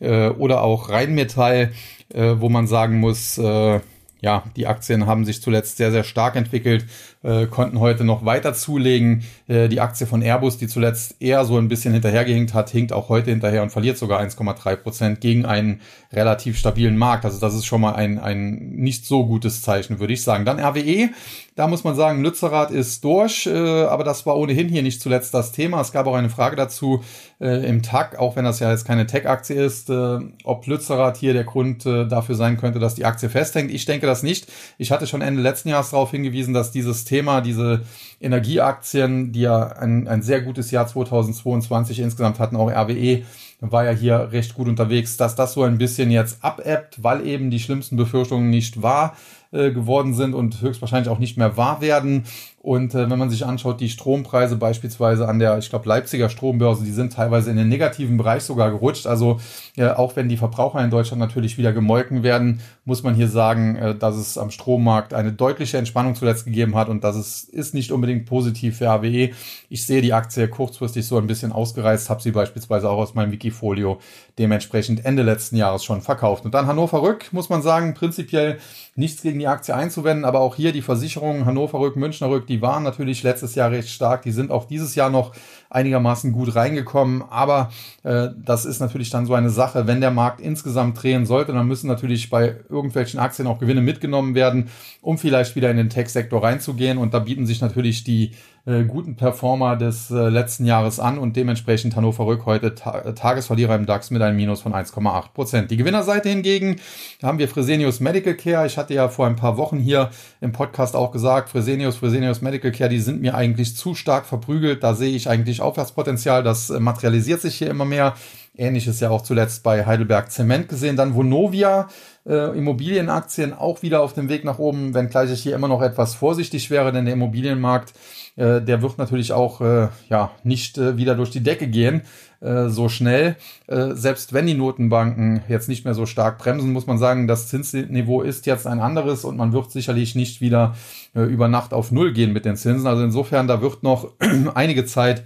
äh, 0.00 0.28
oder 0.28 0.62
auch 0.62 0.90
Rheinmetall, 0.90 1.72
äh, 2.12 2.34
wo 2.38 2.48
man 2.48 2.66
sagen 2.66 3.00
muss, 3.00 3.38
äh, 3.38 3.80
ja, 4.20 4.42
die 4.56 4.66
Aktien 4.66 5.06
haben 5.06 5.24
sich 5.24 5.40
zuletzt 5.42 5.76
sehr, 5.76 5.92
sehr 5.92 6.04
stark 6.04 6.36
entwickelt, 6.36 6.86
äh, 7.22 7.46
konnten 7.46 7.80
heute 7.80 8.04
noch 8.04 8.24
weiter 8.24 8.54
zulegen. 8.54 9.24
Äh, 9.48 9.68
die 9.68 9.80
Aktie 9.80 10.06
von 10.06 10.22
Airbus, 10.22 10.58
die 10.58 10.68
zuletzt 10.68 11.16
eher 11.20 11.44
so 11.44 11.56
ein 11.56 11.68
bisschen 11.68 11.92
hinterhergehinkt 11.92 12.54
hat, 12.54 12.70
hinkt 12.70 12.92
auch 12.92 13.08
heute 13.08 13.30
hinterher 13.30 13.62
und 13.62 13.70
verliert 13.70 13.98
sogar 13.98 14.20
1,3 14.20 14.76
Prozent 14.76 15.20
gegen 15.20 15.44
einen 15.44 15.80
relativ 16.12 16.58
stabilen 16.58 16.96
Markt. 16.96 17.24
Also 17.24 17.40
das 17.40 17.54
ist 17.54 17.66
schon 17.66 17.80
mal 17.80 17.94
ein, 17.94 18.18
ein 18.18 18.70
nicht 18.70 19.06
so 19.06 19.26
gutes 19.26 19.62
Zeichen, 19.62 19.98
würde 19.98 20.12
ich 20.12 20.22
sagen. 20.22 20.44
Dann 20.44 20.60
RWE, 20.60 21.10
da 21.54 21.66
muss 21.66 21.82
man 21.82 21.96
sagen, 21.96 22.22
Lützerath 22.22 22.70
ist 22.70 23.02
durch, 23.02 23.46
äh, 23.46 23.50
aber 23.50 24.04
das 24.04 24.24
war 24.24 24.36
ohnehin 24.36 24.68
hier 24.68 24.82
nicht 24.82 25.02
zuletzt 25.02 25.34
das 25.34 25.50
Thema. 25.50 25.80
Es 25.80 25.90
gab 25.90 26.06
auch 26.06 26.14
eine 26.14 26.30
Frage 26.30 26.54
dazu 26.54 27.02
äh, 27.40 27.68
im 27.68 27.82
TAG, 27.82 28.16
auch 28.16 28.36
wenn 28.36 28.44
das 28.44 28.60
ja 28.60 28.70
jetzt 28.70 28.86
keine 28.86 29.06
Tech-Aktie 29.06 29.56
ist, 29.56 29.90
äh, 29.90 30.18
ob 30.44 30.66
Lützerath 30.66 31.16
hier 31.16 31.32
der 31.32 31.44
Grund 31.44 31.84
äh, 31.84 32.06
dafür 32.06 32.36
sein 32.36 32.58
könnte, 32.58 32.78
dass 32.78 32.94
die 32.94 33.04
Aktie 33.04 33.28
festhängt. 33.28 33.72
Ich 33.72 33.86
denke 33.86 34.06
das 34.06 34.22
nicht. 34.22 34.46
Ich 34.78 34.92
hatte 34.92 35.08
schon 35.08 35.20
Ende 35.20 35.42
letzten 35.42 35.68
Jahres 35.68 35.90
darauf 35.90 36.12
hingewiesen, 36.12 36.54
dass 36.54 36.70
dieses 36.70 37.04
Thema, 37.08 37.40
diese 37.40 37.82
Energieaktien, 38.20 39.32
die 39.32 39.40
ja 39.42 39.68
ein, 39.68 40.08
ein 40.08 40.22
sehr 40.22 40.40
gutes 40.40 40.70
Jahr 40.70 40.86
2022 40.86 42.00
insgesamt 42.00 42.38
hatten, 42.38 42.56
auch 42.56 42.70
RWE, 42.70 43.22
war 43.60 43.84
ja 43.84 43.90
hier 43.90 44.30
recht 44.30 44.54
gut 44.54 44.68
unterwegs, 44.68 45.16
dass 45.16 45.34
das 45.34 45.52
so 45.52 45.62
ein 45.64 45.78
bisschen 45.78 46.10
jetzt 46.10 46.44
abebbt, 46.44 47.02
weil 47.02 47.26
eben 47.26 47.50
die 47.50 47.58
schlimmsten 47.58 47.96
Befürchtungen 47.96 48.50
nicht 48.50 48.82
wahr 48.82 49.16
äh, 49.50 49.72
geworden 49.72 50.14
sind 50.14 50.34
und 50.34 50.60
höchstwahrscheinlich 50.60 51.08
auch 51.08 51.18
nicht 51.18 51.36
mehr 51.36 51.56
wahr 51.56 51.80
werden. 51.80 52.24
Und 52.68 52.94
äh, 52.94 53.08
wenn 53.08 53.18
man 53.18 53.30
sich 53.30 53.46
anschaut, 53.46 53.80
die 53.80 53.88
Strompreise 53.88 54.56
beispielsweise 54.56 55.26
an 55.26 55.38
der, 55.38 55.56
ich 55.56 55.70
glaube, 55.70 55.88
Leipziger 55.88 56.28
Strombörse, 56.28 56.84
die 56.84 56.92
sind 56.92 57.14
teilweise 57.14 57.50
in 57.50 57.56
den 57.56 57.70
negativen 57.70 58.18
Bereich 58.18 58.42
sogar 58.42 58.70
gerutscht. 58.70 59.06
Also 59.06 59.40
äh, 59.78 59.88
auch 59.88 60.16
wenn 60.16 60.28
die 60.28 60.36
Verbraucher 60.36 60.84
in 60.84 60.90
Deutschland 60.90 61.18
natürlich 61.18 61.56
wieder 61.56 61.72
gemolken 61.72 62.22
werden, 62.22 62.60
muss 62.84 63.02
man 63.02 63.14
hier 63.14 63.28
sagen, 63.28 63.76
äh, 63.76 63.94
dass 63.94 64.16
es 64.16 64.36
am 64.36 64.50
Strommarkt 64.50 65.14
eine 65.14 65.32
deutliche 65.32 65.78
Entspannung 65.78 66.14
zuletzt 66.14 66.44
gegeben 66.44 66.74
hat 66.74 66.90
und 66.90 67.04
das 67.04 67.16
ist, 67.16 67.48
ist 67.48 67.72
nicht 67.72 67.90
unbedingt 67.90 68.26
positiv 68.26 68.76
für 68.76 68.90
AWE. 68.90 69.30
Ich 69.70 69.86
sehe 69.86 70.02
die 70.02 70.12
Aktie 70.12 70.46
kurzfristig 70.46 71.06
so 71.06 71.16
ein 71.16 71.26
bisschen 71.26 71.52
ausgereizt, 71.52 72.10
habe 72.10 72.20
sie 72.20 72.32
beispielsweise 72.32 72.90
auch 72.90 72.98
aus 72.98 73.14
meinem 73.14 73.32
Wikifolio 73.32 73.98
dementsprechend 74.38 75.06
Ende 75.06 75.22
letzten 75.22 75.56
Jahres 75.56 75.84
schon 75.84 76.02
verkauft. 76.02 76.44
Und 76.44 76.52
dann 76.52 76.66
Hannover 76.66 77.02
Rück, 77.02 77.32
muss 77.32 77.48
man 77.48 77.62
sagen, 77.62 77.94
prinzipiell 77.94 78.58
nichts 78.94 79.22
gegen 79.22 79.38
die 79.38 79.46
Aktie 79.46 79.74
einzuwenden, 79.74 80.26
aber 80.26 80.40
auch 80.40 80.56
hier 80.56 80.72
die 80.72 80.82
Versicherungen 80.82 81.46
Hannover 81.46 81.80
Rück, 81.80 81.96
Münchner 81.96 82.28
Rück, 82.28 82.46
die 82.46 82.57
waren 82.60 82.82
natürlich 82.82 83.22
letztes 83.22 83.54
Jahr 83.54 83.70
recht 83.70 83.88
stark, 83.88 84.22
die 84.22 84.32
sind 84.32 84.50
auch 84.50 84.66
dieses 84.66 84.94
Jahr 84.94 85.10
noch 85.10 85.34
einigermaßen 85.70 86.32
gut 86.32 86.54
reingekommen. 86.54 87.22
Aber 87.28 87.70
äh, 88.02 88.28
das 88.36 88.64
ist 88.64 88.80
natürlich 88.80 89.10
dann 89.10 89.26
so 89.26 89.34
eine 89.34 89.50
Sache, 89.50 89.86
wenn 89.86 90.00
der 90.00 90.10
Markt 90.10 90.40
insgesamt 90.40 91.02
drehen 91.02 91.26
sollte, 91.26 91.52
dann 91.52 91.66
müssen 91.66 91.88
natürlich 91.88 92.30
bei 92.30 92.56
irgendwelchen 92.68 93.20
Aktien 93.20 93.46
auch 93.46 93.58
Gewinne 93.58 93.80
mitgenommen 93.80 94.34
werden, 94.34 94.68
um 95.02 95.18
vielleicht 95.18 95.56
wieder 95.56 95.70
in 95.70 95.76
den 95.76 95.90
Tech-Sektor 95.90 96.42
reinzugehen. 96.42 96.98
Und 96.98 97.14
da 97.14 97.18
bieten 97.18 97.46
sich 97.46 97.60
natürlich 97.60 98.04
die 98.04 98.32
äh, 98.68 98.84
guten 98.84 99.16
Performer 99.16 99.76
des 99.76 100.10
äh, 100.10 100.28
letzten 100.28 100.66
Jahres 100.66 101.00
an 101.00 101.18
und 101.18 101.36
dementsprechend 101.36 101.96
Hannover 101.96 102.26
Rück 102.26 102.44
heute 102.44 102.74
ta 102.74 103.12
Tagesverlierer 103.12 103.74
im 103.74 103.86
DAX 103.86 104.10
mit 104.10 104.20
einem 104.20 104.36
Minus 104.36 104.60
von 104.60 104.74
1,8 104.74 105.32
Prozent. 105.32 105.70
Die 105.70 105.78
Gewinnerseite 105.78 106.28
hingegen 106.28 106.76
haben 107.22 107.38
wir 107.38 107.48
Fresenius 107.48 108.00
Medical 108.00 108.34
Care. 108.34 108.66
Ich 108.66 108.76
hatte 108.76 108.92
ja 108.92 109.08
vor 109.08 109.26
ein 109.26 109.36
paar 109.36 109.56
Wochen 109.56 109.78
hier 109.78 110.10
im 110.42 110.52
Podcast 110.52 110.96
auch 110.96 111.12
gesagt, 111.12 111.48
Fresenius, 111.48 111.96
Fresenius 111.96 112.42
Medical 112.42 112.70
Care, 112.70 112.90
die 112.90 113.00
sind 113.00 113.22
mir 113.22 113.34
eigentlich 113.34 113.74
zu 113.74 113.94
stark 113.94 114.26
verprügelt. 114.26 114.82
Da 114.82 114.94
sehe 114.94 115.16
ich 115.16 115.30
eigentlich 115.30 115.62
Aufwärtspotenzial. 115.62 116.42
Das 116.42 116.68
äh, 116.68 116.78
materialisiert 116.78 117.40
sich 117.40 117.56
hier 117.56 117.70
immer 117.70 117.86
mehr. 117.86 118.14
Ähnliches 118.58 119.00
ja 119.00 119.10
auch 119.10 119.22
zuletzt 119.22 119.62
bei 119.62 119.86
Heidelberg 119.86 120.30
Zement 120.30 120.68
gesehen. 120.68 120.96
Dann 120.96 121.14
Vonovia, 121.14 121.88
äh, 122.26 122.56
Immobilienaktien 122.58 123.54
auch 123.54 123.82
wieder 123.82 124.02
auf 124.02 124.12
dem 124.12 124.28
Weg 124.28 124.44
nach 124.44 124.58
oben, 124.58 124.94
wenngleich 124.94 125.30
ich 125.30 125.42
hier 125.42 125.54
immer 125.54 125.68
noch 125.68 125.80
etwas 125.80 126.14
vorsichtig 126.14 126.68
wäre, 126.70 126.92
denn 126.92 127.04
der 127.04 127.14
Immobilienmarkt, 127.14 127.94
äh, 128.36 128.60
der 128.60 128.82
wird 128.82 128.98
natürlich 128.98 129.32
auch 129.32 129.60
äh, 129.60 129.88
ja 130.10 130.32
nicht 130.42 130.76
äh, 130.76 130.96
wieder 130.96 131.14
durch 131.14 131.30
die 131.30 131.42
Decke 131.42 131.68
gehen 131.68 132.02
äh, 132.40 132.68
so 132.68 132.88
schnell. 132.88 133.36
Äh, 133.66 133.94
selbst 133.94 134.32
wenn 134.32 134.46
die 134.46 134.54
Notenbanken 134.54 135.42
jetzt 135.48 135.68
nicht 135.68 135.84
mehr 135.84 135.94
so 135.94 136.04
stark 136.04 136.38
bremsen, 136.38 136.72
muss 136.72 136.86
man 136.86 136.98
sagen, 136.98 137.28
das 137.28 137.48
Zinsniveau 137.48 138.22
ist 138.22 138.46
jetzt 138.46 138.66
ein 138.66 138.80
anderes 138.80 139.24
und 139.24 139.36
man 139.36 139.52
wird 139.52 139.70
sicherlich 139.70 140.14
nicht 140.14 140.40
wieder 140.40 140.74
über 141.14 141.48
Nacht 141.48 141.72
auf 141.72 141.90
Null 141.90 142.12
gehen 142.12 142.32
mit 142.32 142.44
den 142.44 142.56
Zinsen. 142.56 142.86
Also 142.86 143.02
insofern, 143.02 143.48
da 143.48 143.62
wird 143.62 143.82
noch 143.82 144.12
einige 144.54 144.84
Zeit 144.84 145.24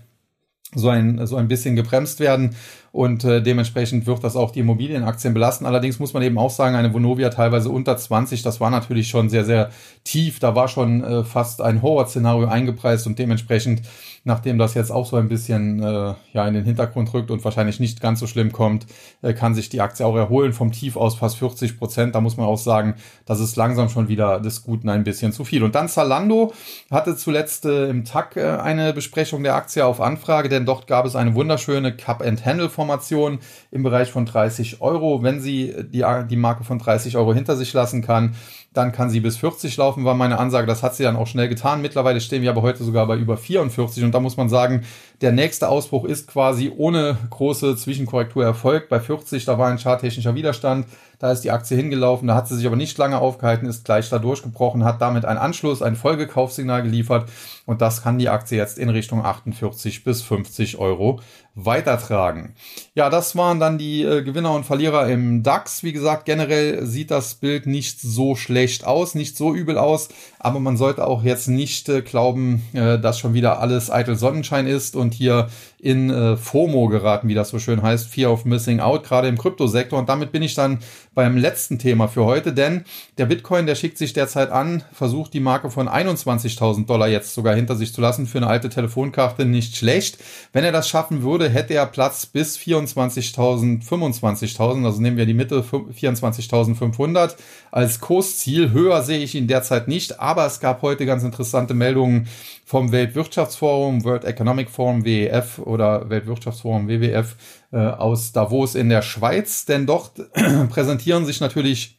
so 0.75 0.89
ein, 0.89 1.27
so 1.27 1.37
ein 1.37 1.49
bisschen 1.49 1.77
gebremst 1.77 2.21
werden 2.21 2.57
und 2.93 3.25
äh, 3.25 3.43
dementsprechend 3.43 4.07
wird 4.07 4.25
das 4.25 4.37
auch 4.37 4.51
die 4.51 4.61
Immobilienaktien 4.61 5.35
belasten. 5.35 5.67
Allerdings 5.67 5.99
muss 5.99 6.13
man 6.15 6.23
eben 6.23 6.39
auch 6.39 6.51
sagen, 6.51 6.77
eine 6.77 6.93
Vonovia 6.93 7.29
teilweise 7.31 7.69
unter 7.71 7.97
20, 7.97 8.43
das 8.43 8.61
war 8.61 8.71
natürlich 8.71 9.09
schon 9.09 9.29
sehr, 9.29 9.45
sehr 9.45 9.71
tief. 10.05 10.39
Da 10.39 10.55
war 10.55 10.69
schon 10.69 11.03
äh, 11.03 11.25
fast 11.25 11.61
ein 11.61 11.83
Horrorszenario 11.83 12.49
eingepreist 12.49 13.07
und 13.07 13.19
dementsprechend, 13.19 13.83
nachdem 14.25 14.59
das 14.59 14.75
jetzt 14.75 14.93
auch 14.93 15.07
so 15.07 15.17
ein 15.17 15.29
bisschen 15.29 15.83
äh, 15.83 16.15
ja 16.35 16.47
in 16.47 16.53
den 16.53 16.65
Hintergrund 16.65 17.13
rückt 17.15 17.31
und 17.31 17.43
wahrscheinlich 17.45 17.81
nicht 17.81 18.03
ganz 18.03 18.21
so 18.21 18.27
schlimm 18.27 18.53
kommt, 18.53 18.87
äh, 19.23 19.33
kann 19.33 19.55
sich 19.55 19.71
die 19.71 19.81
Aktie 19.81 20.05
auch 20.05 20.17
erholen 20.17 20.53
vom 20.53 20.71
Tief 20.71 20.97
aus 20.97 21.15
fast 21.15 21.39
40 21.39 21.79
Prozent. 21.79 22.15
Da 22.15 22.21
muss 22.21 22.37
man 22.37 22.47
auch 22.47 22.59
sagen, 22.59 22.97
das 23.25 23.41
ist 23.41 23.57
langsam 23.57 23.89
schon 23.89 24.09
wieder 24.09 24.39
des 24.41 24.63
Guten 24.63 24.91
ein 24.91 25.05
bisschen 25.05 25.33
zu 25.33 25.45
viel. 25.45 25.63
Und 25.63 25.75
dann 25.75 25.89
Zalando 25.89 26.53
hatte 26.91 27.17
zuletzt 27.17 27.65
äh, 27.65 27.89
im 27.89 28.05
TAC 28.05 28.37
äh, 28.37 28.59
eine 28.59 28.93
Besprechung 28.93 29.43
der 29.43 29.55
Aktie 29.55 29.85
auf 29.85 30.01
Anfrage, 30.01 30.51
denn 30.51 30.67
dort 30.67 30.87
gab 30.87 31.07
es 31.07 31.17
eine 31.17 31.35
wunderschöne 31.35 31.97
Cup 31.97 32.21
and 32.21 32.45
Handle 32.45 32.69
von 32.69 32.83
Trendformation 32.83 33.39
im 33.71 33.83
Bereich 33.83 34.11
von 34.11 34.27
30 34.27 34.81
Euro. 34.81 35.23
Wenn 35.23 35.41
sie 35.41 35.75
die, 35.93 36.05
die 36.29 36.37
Marke 36.37 36.65
von 36.65 36.79
30 36.79 37.17
Euro 37.17 37.33
hinter 37.33 37.57
sich 37.57 37.73
lassen 37.73 38.03
kann, 38.03 38.35
dann 38.73 38.93
kann 38.93 39.11
sie 39.11 39.21
bis 39.21 39.37
40 39.37 39.77
laufen, 39.77 40.05
war 40.05 40.15
meine 40.15 40.39
Ansage. 40.39 40.67
Das 40.67 40.83
hat 40.83 40.95
sie 40.95 41.03
dann 41.03 41.17
auch 41.17 41.27
schnell 41.27 41.49
getan. 41.49 41.83
Mittlerweile 41.83 42.21
stehen 42.21 42.43
wir 42.43 42.51
aber 42.51 42.63
heute 42.63 42.85
sogar 42.85 43.07
bei 43.07 43.17
über 43.17 43.37
44 43.37 44.03
und 44.05 44.12
da 44.13 44.21
muss 44.21 44.37
man 44.37 44.49
sagen, 44.49 44.85
der 45.23 45.33
nächste 45.33 45.69
Ausbruch 45.69 46.05
ist 46.05 46.27
quasi 46.27 46.73
ohne 46.77 47.17
große 47.31 47.77
Zwischenkorrektur 47.77 48.45
erfolgt. 48.45 48.89
Bei 48.89 48.99
40, 48.99 49.45
da 49.45 49.57
war 49.57 49.69
ein 49.69 49.79
charttechnischer 49.79 50.35
Widerstand. 50.35 50.87
Da 51.23 51.31
ist 51.31 51.43
die 51.43 51.53
Aktie 51.53 51.77
hingelaufen, 51.77 52.27
da 52.27 52.35
hat 52.35 52.49
sie 52.49 52.57
sich 52.57 52.67
aber 52.67 52.75
nicht 52.75 52.99
lange 52.99 53.21
aufgehalten, 53.21 53.67
ist 53.67 53.85
gleich 53.85 54.11
da 54.11 54.19
durchgebrochen, 54.19 54.85
hat 54.85 55.01
damit 55.01 55.25
einen 55.25 55.39
Anschluss, 55.39 55.81
ein 55.81 55.95
Folgekaufsignal 55.95 56.83
geliefert 56.83 57.31
und 57.65 57.81
das 57.81 58.03
kann 58.03 58.19
die 58.19 58.29
Aktie 58.29 58.59
jetzt 58.59 58.77
in 58.77 58.89
Richtung 58.89 59.25
48 59.25 60.03
bis 60.03 60.21
50 60.23 60.79
Euro 60.79 61.21
weitertragen. 61.55 62.55
Ja, 62.95 63.09
das 63.09 63.37
waren 63.37 63.61
dann 63.61 63.79
die 63.79 64.03
äh, 64.03 64.23
Gewinner 64.23 64.53
und 64.53 64.65
Verlierer 64.65 65.09
im 65.09 65.43
DAX. 65.43 65.83
Wie 65.83 65.93
gesagt, 65.93 66.25
generell 66.25 66.87
sieht 66.87 67.11
das 67.11 67.35
Bild 67.35 67.67
nicht 67.67 68.01
so 68.01 68.35
schlecht 68.35 68.85
aus, 68.85 69.15
nicht 69.15 69.37
so 69.37 69.55
übel 69.55 69.77
aus, 69.79 70.09
aber 70.41 70.61
man 70.61 70.77
sollte 70.77 71.07
auch 71.07 71.23
jetzt 71.23 71.49
nicht 71.49 71.89
äh, 71.89 72.01
glauben, 72.01 72.63
äh, 72.73 72.99
dass 72.99 73.19
schon 73.19 73.35
wieder 73.35 73.61
alles 73.61 73.91
eitel 73.91 74.17
Sonnenschein 74.17 74.67
ist 74.67 74.97
und 74.97 75.12
hier 75.13 75.49
in 75.79 76.11
äh, 76.11 76.37
FOMO 76.37 76.89
geraten, 76.89 77.29
wie 77.29 77.35
das 77.35 77.51
so 77.51 77.59
schön 77.59 77.83
heißt, 77.83 78.09
Fear 78.09 78.33
of 78.33 78.45
Missing 78.45 78.81
Out, 78.81 79.05
gerade 79.05 79.29
im 79.29 79.39
Kryptosektor. 79.39 79.99
Und 79.99 80.09
damit 80.09 80.33
bin 80.33 80.43
ich 80.43 80.55
dann 80.55 80.79
beim 81.15 81.37
letzten 81.37 81.79
Thema 81.79 82.09
für 82.09 82.25
heute, 82.25 82.53
denn 82.53 82.85
der 83.19 83.27
Bitcoin, 83.27 83.67
der 83.67 83.75
schickt 83.75 83.99
sich 83.99 84.13
derzeit 84.13 84.51
an, 84.51 84.83
versucht 84.93 85.35
die 85.35 85.41
Marke 85.41 85.71
von 85.71 85.89
21.000 85.89 86.87
Dollar 86.87 87.09
jetzt 87.09 87.35
sogar 87.35 87.55
hinter 87.55 87.77
sich 87.77 87.93
zu 87.93 88.01
lassen. 88.01 88.27
Für 88.27 88.39
eine 88.39 88.47
alte 88.47 88.69
Telefonkarte 88.69 89.45
nicht 89.45 89.77
schlecht. 89.77 90.19
Wenn 90.53 90.65
er 90.65 90.73
das 90.73 90.89
schaffen 90.89 91.23
würde, 91.23 91.49
hätte 91.49 91.75
er 91.75 91.87
Platz 91.87 92.27
bis 92.27 92.57
24.000, 92.57 93.87
25.000, 93.87 94.85
also 94.87 95.01
nehmen 95.03 95.17
wir 95.17 95.27
die 95.27 95.35
Mitte 95.35 95.63
24.500 95.63 97.37
als 97.71 98.01
Kursziel. 98.01 98.73
Höher 98.73 99.03
sehe 99.03 99.19
ich 99.19 99.35
ihn 99.35 99.49
derzeit 99.49 99.89
nicht, 99.89 100.21
aber 100.21 100.47
es 100.47 100.61
gab 100.61 100.83
heute 100.83 101.05
ganz 101.05 101.23
interessante 101.25 101.75
Meldungen 101.75 102.29
vom 102.65 102.91
Weltwirtschaftsforum, 102.91 104.03
World 104.05 104.25
Economic 104.25 104.71
Forum, 104.71 105.05
WEF 105.05 105.59
oder 105.59 106.09
Weltwirtschaftsforum, 106.09 106.89
WWF 106.89 107.37
äh, 107.73 107.77
aus 107.77 108.33
Davos 108.33 108.75
in 108.75 108.89
der 108.89 109.03
Schweiz, 109.03 109.67
denn 109.67 109.87
dort 109.87 110.13
präsentieren 111.03 111.27
sich 111.27 111.41
natürlich 111.41 111.99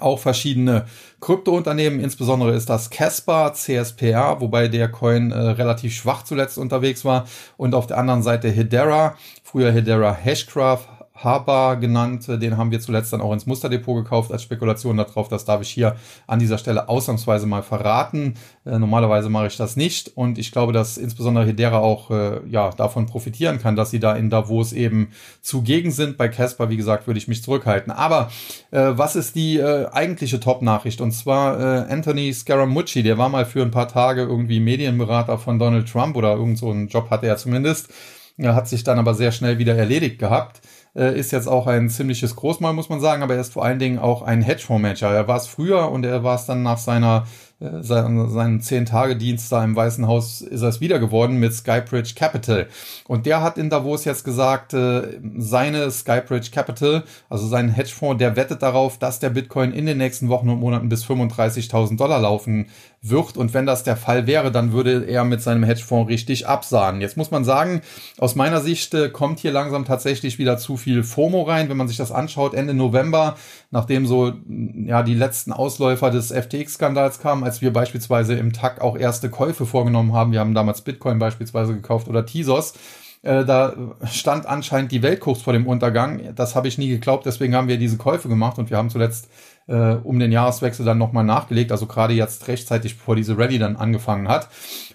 auch 0.00 0.18
verschiedene 0.18 0.84
Kryptounternehmen, 1.20 1.98
insbesondere 1.98 2.54
ist 2.54 2.68
das 2.68 2.90
Casper, 2.90 3.54
CSPR, 3.54 4.38
wobei 4.40 4.68
der 4.68 4.88
Coin 4.90 5.32
äh, 5.32 5.38
relativ 5.38 5.94
schwach 5.94 6.24
zuletzt 6.24 6.58
unterwegs 6.58 7.06
war. 7.06 7.26
Und 7.56 7.74
auf 7.74 7.86
der 7.86 7.96
anderen 7.96 8.22
Seite 8.22 8.50
Hedera, 8.50 9.16
früher 9.42 9.72
Hedera 9.72 10.12
Hashcraft, 10.12 10.86
Haber 11.22 11.76
genannt. 11.76 12.28
Den 12.28 12.56
haben 12.56 12.70
wir 12.70 12.80
zuletzt 12.80 13.12
dann 13.12 13.20
auch 13.20 13.32
ins 13.32 13.46
Musterdepot 13.46 14.04
gekauft 14.04 14.32
als 14.32 14.42
Spekulation 14.42 14.96
darauf. 14.96 15.28
Das 15.28 15.44
darf 15.44 15.60
ich 15.62 15.70
hier 15.70 15.96
an 16.26 16.38
dieser 16.38 16.58
Stelle 16.58 16.88
ausnahmsweise 16.88 17.46
mal 17.46 17.62
verraten. 17.62 18.34
Äh, 18.64 18.78
normalerweise 18.78 19.28
mache 19.28 19.48
ich 19.48 19.56
das 19.56 19.76
nicht 19.76 20.16
und 20.16 20.38
ich 20.38 20.52
glaube, 20.52 20.72
dass 20.72 20.96
insbesondere 20.96 21.46
Hedera 21.46 21.78
auch 21.78 22.10
äh, 22.10 22.40
ja 22.48 22.70
davon 22.70 23.06
profitieren 23.06 23.60
kann, 23.60 23.76
dass 23.76 23.90
sie 23.90 24.00
da 24.00 24.14
in 24.14 24.30
Davos 24.30 24.72
eben 24.72 25.10
zugegen 25.42 25.90
sind. 25.90 26.16
Bei 26.16 26.28
Casper, 26.28 26.70
wie 26.70 26.76
gesagt, 26.76 27.06
würde 27.06 27.18
ich 27.18 27.28
mich 27.28 27.42
zurückhalten. 27.42 27.92
Aber 27.92 28.30
äh, 28.70 28.92
was 28.92 29.16
ist 29.16 29.34
die 29.34 29.58
äh, 29.58 29.88
eigentliche 29.90 30.40
Top-Nachricht? 30.40 31.00
Und 31.00 31.12
zwar 31.12 31.58
äh, 31.60 31.92
Anthony 31.92 32.32
Scaramucci, 32.32 33.02
der 33.02 33.18
war 33.18 33.28
mal 33.28 33.44
für 33.44 33.62
ein 33.62 33.70
paar 33.70 33.88
Tage 33.88 34.22
irgendwie 34.22 34.60
Medienberater 34.60 35.38
von 35.38 35.58
Donald 35.58 35.90
Trump 35.90 36.16
oder 36.16 36.34
irgend 36.34 36.58
so 36.58 36.70
einen 36.70 36.88
Job 36.88 37.10
hatte 37.10 37.26
er 37.26 37.36
zumindest. 37.36 37.88
Er 38.36 38.54
hat 38.54 38.68
sich 38.68 38.84
dann 38.84 39.00
aber 39.00 39.14
sehr 39.14 39.32
schnell 39.32 39.58
wieder 39.58 39.74
erledigt 39.74 40.20
gehabt 40.20 40.60
ist 41.06 41.32
jetzt 41.32 41.46
auch 41.46 41.66
ein 41.66 41.88
ziemliches 41.88 42.36
Großmal, 42.36 42.72
muss 42.72 42.88
man 42.88 43.00
sagen, 43.00 43.22
aber 43.22 43.34
er 43.34 43.40
ist 43.40 43.52
vor 43.52 43.64
allen 43.64 43.78
Dingen 43.78 43.98
auch 43.98 44.22
ein 44.22 44.42
Hedgefondsmanager. 44.42 45.10
Er 45.10 45.28
war 45.28 45.36
es 45.36 45.46
früher 45.46 45.90
und 45.90 46.04
er 46.04 46.24
war 46.24 46.36
es 46.36 46.46
dann 46.46 46.62
nach 46.62 46.78
seiner 46.78 47.26
äh, 47.60 47.82
sein, 47.82 48.30
seinen 48.30 48.60
zehn 48.60 48.86
Tage 48.86 49.16
Dienst 49.16 49.50
da 49.50 49.64
im 49.64 49.74
Weißen 49.74 50.06
Haus 50.06 50.42
ist 50.42 50.62
er 50.62 50.68
es 50.68 50.80
wieder 50.80 51.00
geworden 51.00 51.38
mit 51.38 51.52
Skybridge 51.52 52.12
Capital 52.14 52.68
und 53.08 53.26
der 53.26 53.42
hat 53.42 53.58
in 53.58 53.68
Davos 53.68 54.04
jetzt 54.04 54.24
gesagt 54.24 54.74
äh, 54.74 55.18
seine 55.38 55.90
Skybridge 55.90 56.50
Capital 56.52 57.02
also 57.28 57.48
sein 57.48 57.70
Hedgefonds 57.70 58.18
der 58.18 58.36
wettet 58.36 58.62
darauf 58.62 58.98
dass 58.98 59.18
der 59.18 59.30
Bitcoin 59.30 59.72
in 59.72 59.86
den 59.86 59.98
nächsten 59.98 60.28
Wochen 60.28 60.48
und 60.50 60.60
Monaten 60.60 60.88
bis 60.88 61.04
35.000 61.04 61.96
Dollar 61.96 62.20
laufen 62.20 62.66
wird. 63.02 63.36
Und 63.36 63.54
wenn 63.54 63.66
das 63.66 63.84
der 63.84 63.96
Fall 63.96 64.26
wäre, 64.26 64.50
dann 64.50 64.72
würde 64.72 65.04
er 65.04 65.24
mit 65.24 65.40
seinem 65.40 65.62
Hedgefonds 65.62 66.10
richtig 66.10 66.46
absahen. 66.46 67.00
Jetzt 67.00 67.16
muss 67.16 67.30
man 67.30 67.44
sagen, 67.44 67.82
aus 68.18 68.34
meiner 68.34 68.60
Sicht 68.60 68.94
äh, 68.94 69.08
kommt 69.08 69.38
hier 69.38 69.52
langsam 69.52 69.84
tatsächlich 69.84 70.38
wieder 70.38 70.58
zu 70.58 70.76
viel 70.76 71.02
FOMO 71.02 71.42
rein. 71.42 71.68
Wenn 71.68 71.76
man 71.76 71.88
sich 71.88 71.96
das 71.96 72.12
anschaut, 72.12 72.54
Ende 72.54 72.74
November, 72.74 73.36
nachdem 73.70 74.06
so 74.06 74.32
ja 74.48 75.02
die 75.02 75.14
letzten 75.14 75.52
Ausläufer 75.52 76.10
des 76.10 76.32
FTX-Skandals 76.32 77.20
kamen, 77.20 77.44
als 77.44 77.62
wir 77.62 77.72
beispielsweise 77.72 78.34
im 78.34 78.52
TAC 78.52 78.80
auch 78.80 78.96
erste 78.96 79.30
Käufe 79.30 79.66
vorgenommen 79.66 80.12
haben, 80.12 80.32
wir 80.32 80.40
haben 80.40 80.54
damals 80.54 80.82
Bitcoin 80.82 81.18
beispielsweise 81.18 81.74
gekauft 81.74 82.08
oder 82.08 82.26
Tesos, 82.26 82.74
äh, 83.22 83.44
da 83.44 83.74
stand 84.10 84.46
anscheinend 84.46 84.92
die 84.92 85.02
Welt 85.02 85.20
kurz 85.20 85.42
vor 85.42 85.52
dem 85.52 85.66
Untergang. 85.66 86.34
Das 86.34 86.54
habe 86.54 86.68
ich 86.68 86.78
nie 86.78 86.88
geglaubt, 86.88 87.26
deswegen 87.26 87.54
haben 87.54 87.68
wir 87.68 87.78
diese 87.78 87.96
Käufe 87.96 88.28
gemacht 88.28 88.58
und 88.58 88.70
wir 88.70 88.76
haben 88.76 88.90
zuletzt 88.90 89.28
äh, 89.66 89.96
um 90.02 90.18
den 90.18 90.32
Jahreswechsel 90.32 90.84
dann 90.84 90.98
nochmal 90.98 91.24
nachgelegt, 91.24 91.72
also 91.72 91.86
gerade 91.86 92.14
jetzt 92.14 92.48
rechtzeitig, 92.48 92.96
bevor 92.96 93.16
diese 93.16 93.36
Rallye 93.36 93.58
dann 93.58 93.76
angefangen 93.76 94.28
hat. 94.28 94.48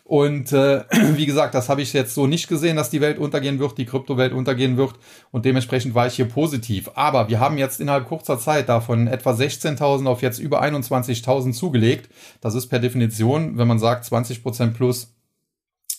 Und 0.04 0.52
äh, 0.52 0.84
wie 1.16 1.26
gesagt, 1.26 1.54
das 1.54 1.70
habe 1.70 1.82
ich 1.82 1.94
jetzt 1.94 2.14
so 2.14 2.28
nicht 2.28 2.48
gesehen, 2.48 2.76
dass 2.76 2.90
die 2.90 3.02
Welt 3.02 3.20
untergehen 3.20 3.60
wird, 3.60 3.78
die 3.78 3.86
Kryptowelt 3.86 4.34
untergehen 4.34 4.78
wird 4.78 4.96
und 5.32 5.46
dementsprechend 5.46 5.96
war 5.96 6.08
ich 6.08 6.16
hier 6.16 6.28
positiv. 6.28 6.92
Aber 6.96 7.30
wir 7.30 7.40
haben 7.40 7.58
jetzt 7.58 7.80
innerhalb 7.80 8.08
kurzer 8.08 8.40
Zeit 8.40 8.68
davon 8.68 9.08
etwa 9.08 9.32
16.000 9.32 10.08
auf 10.08 10.22
jetzt 10.22 10.40
über 10.40 10.62
21.000 10.62 11.54
zugelegt. 11.54 12.10
Das 12.42 12.56
ist 12.56 12.68
per 12.68 12.80
Definition, 12.80 13.58
wenn 13.58 13.68
man 13.68 13.80
sagt 13.80 14.06
20% 14.06 14.74
plus 14.74 15.14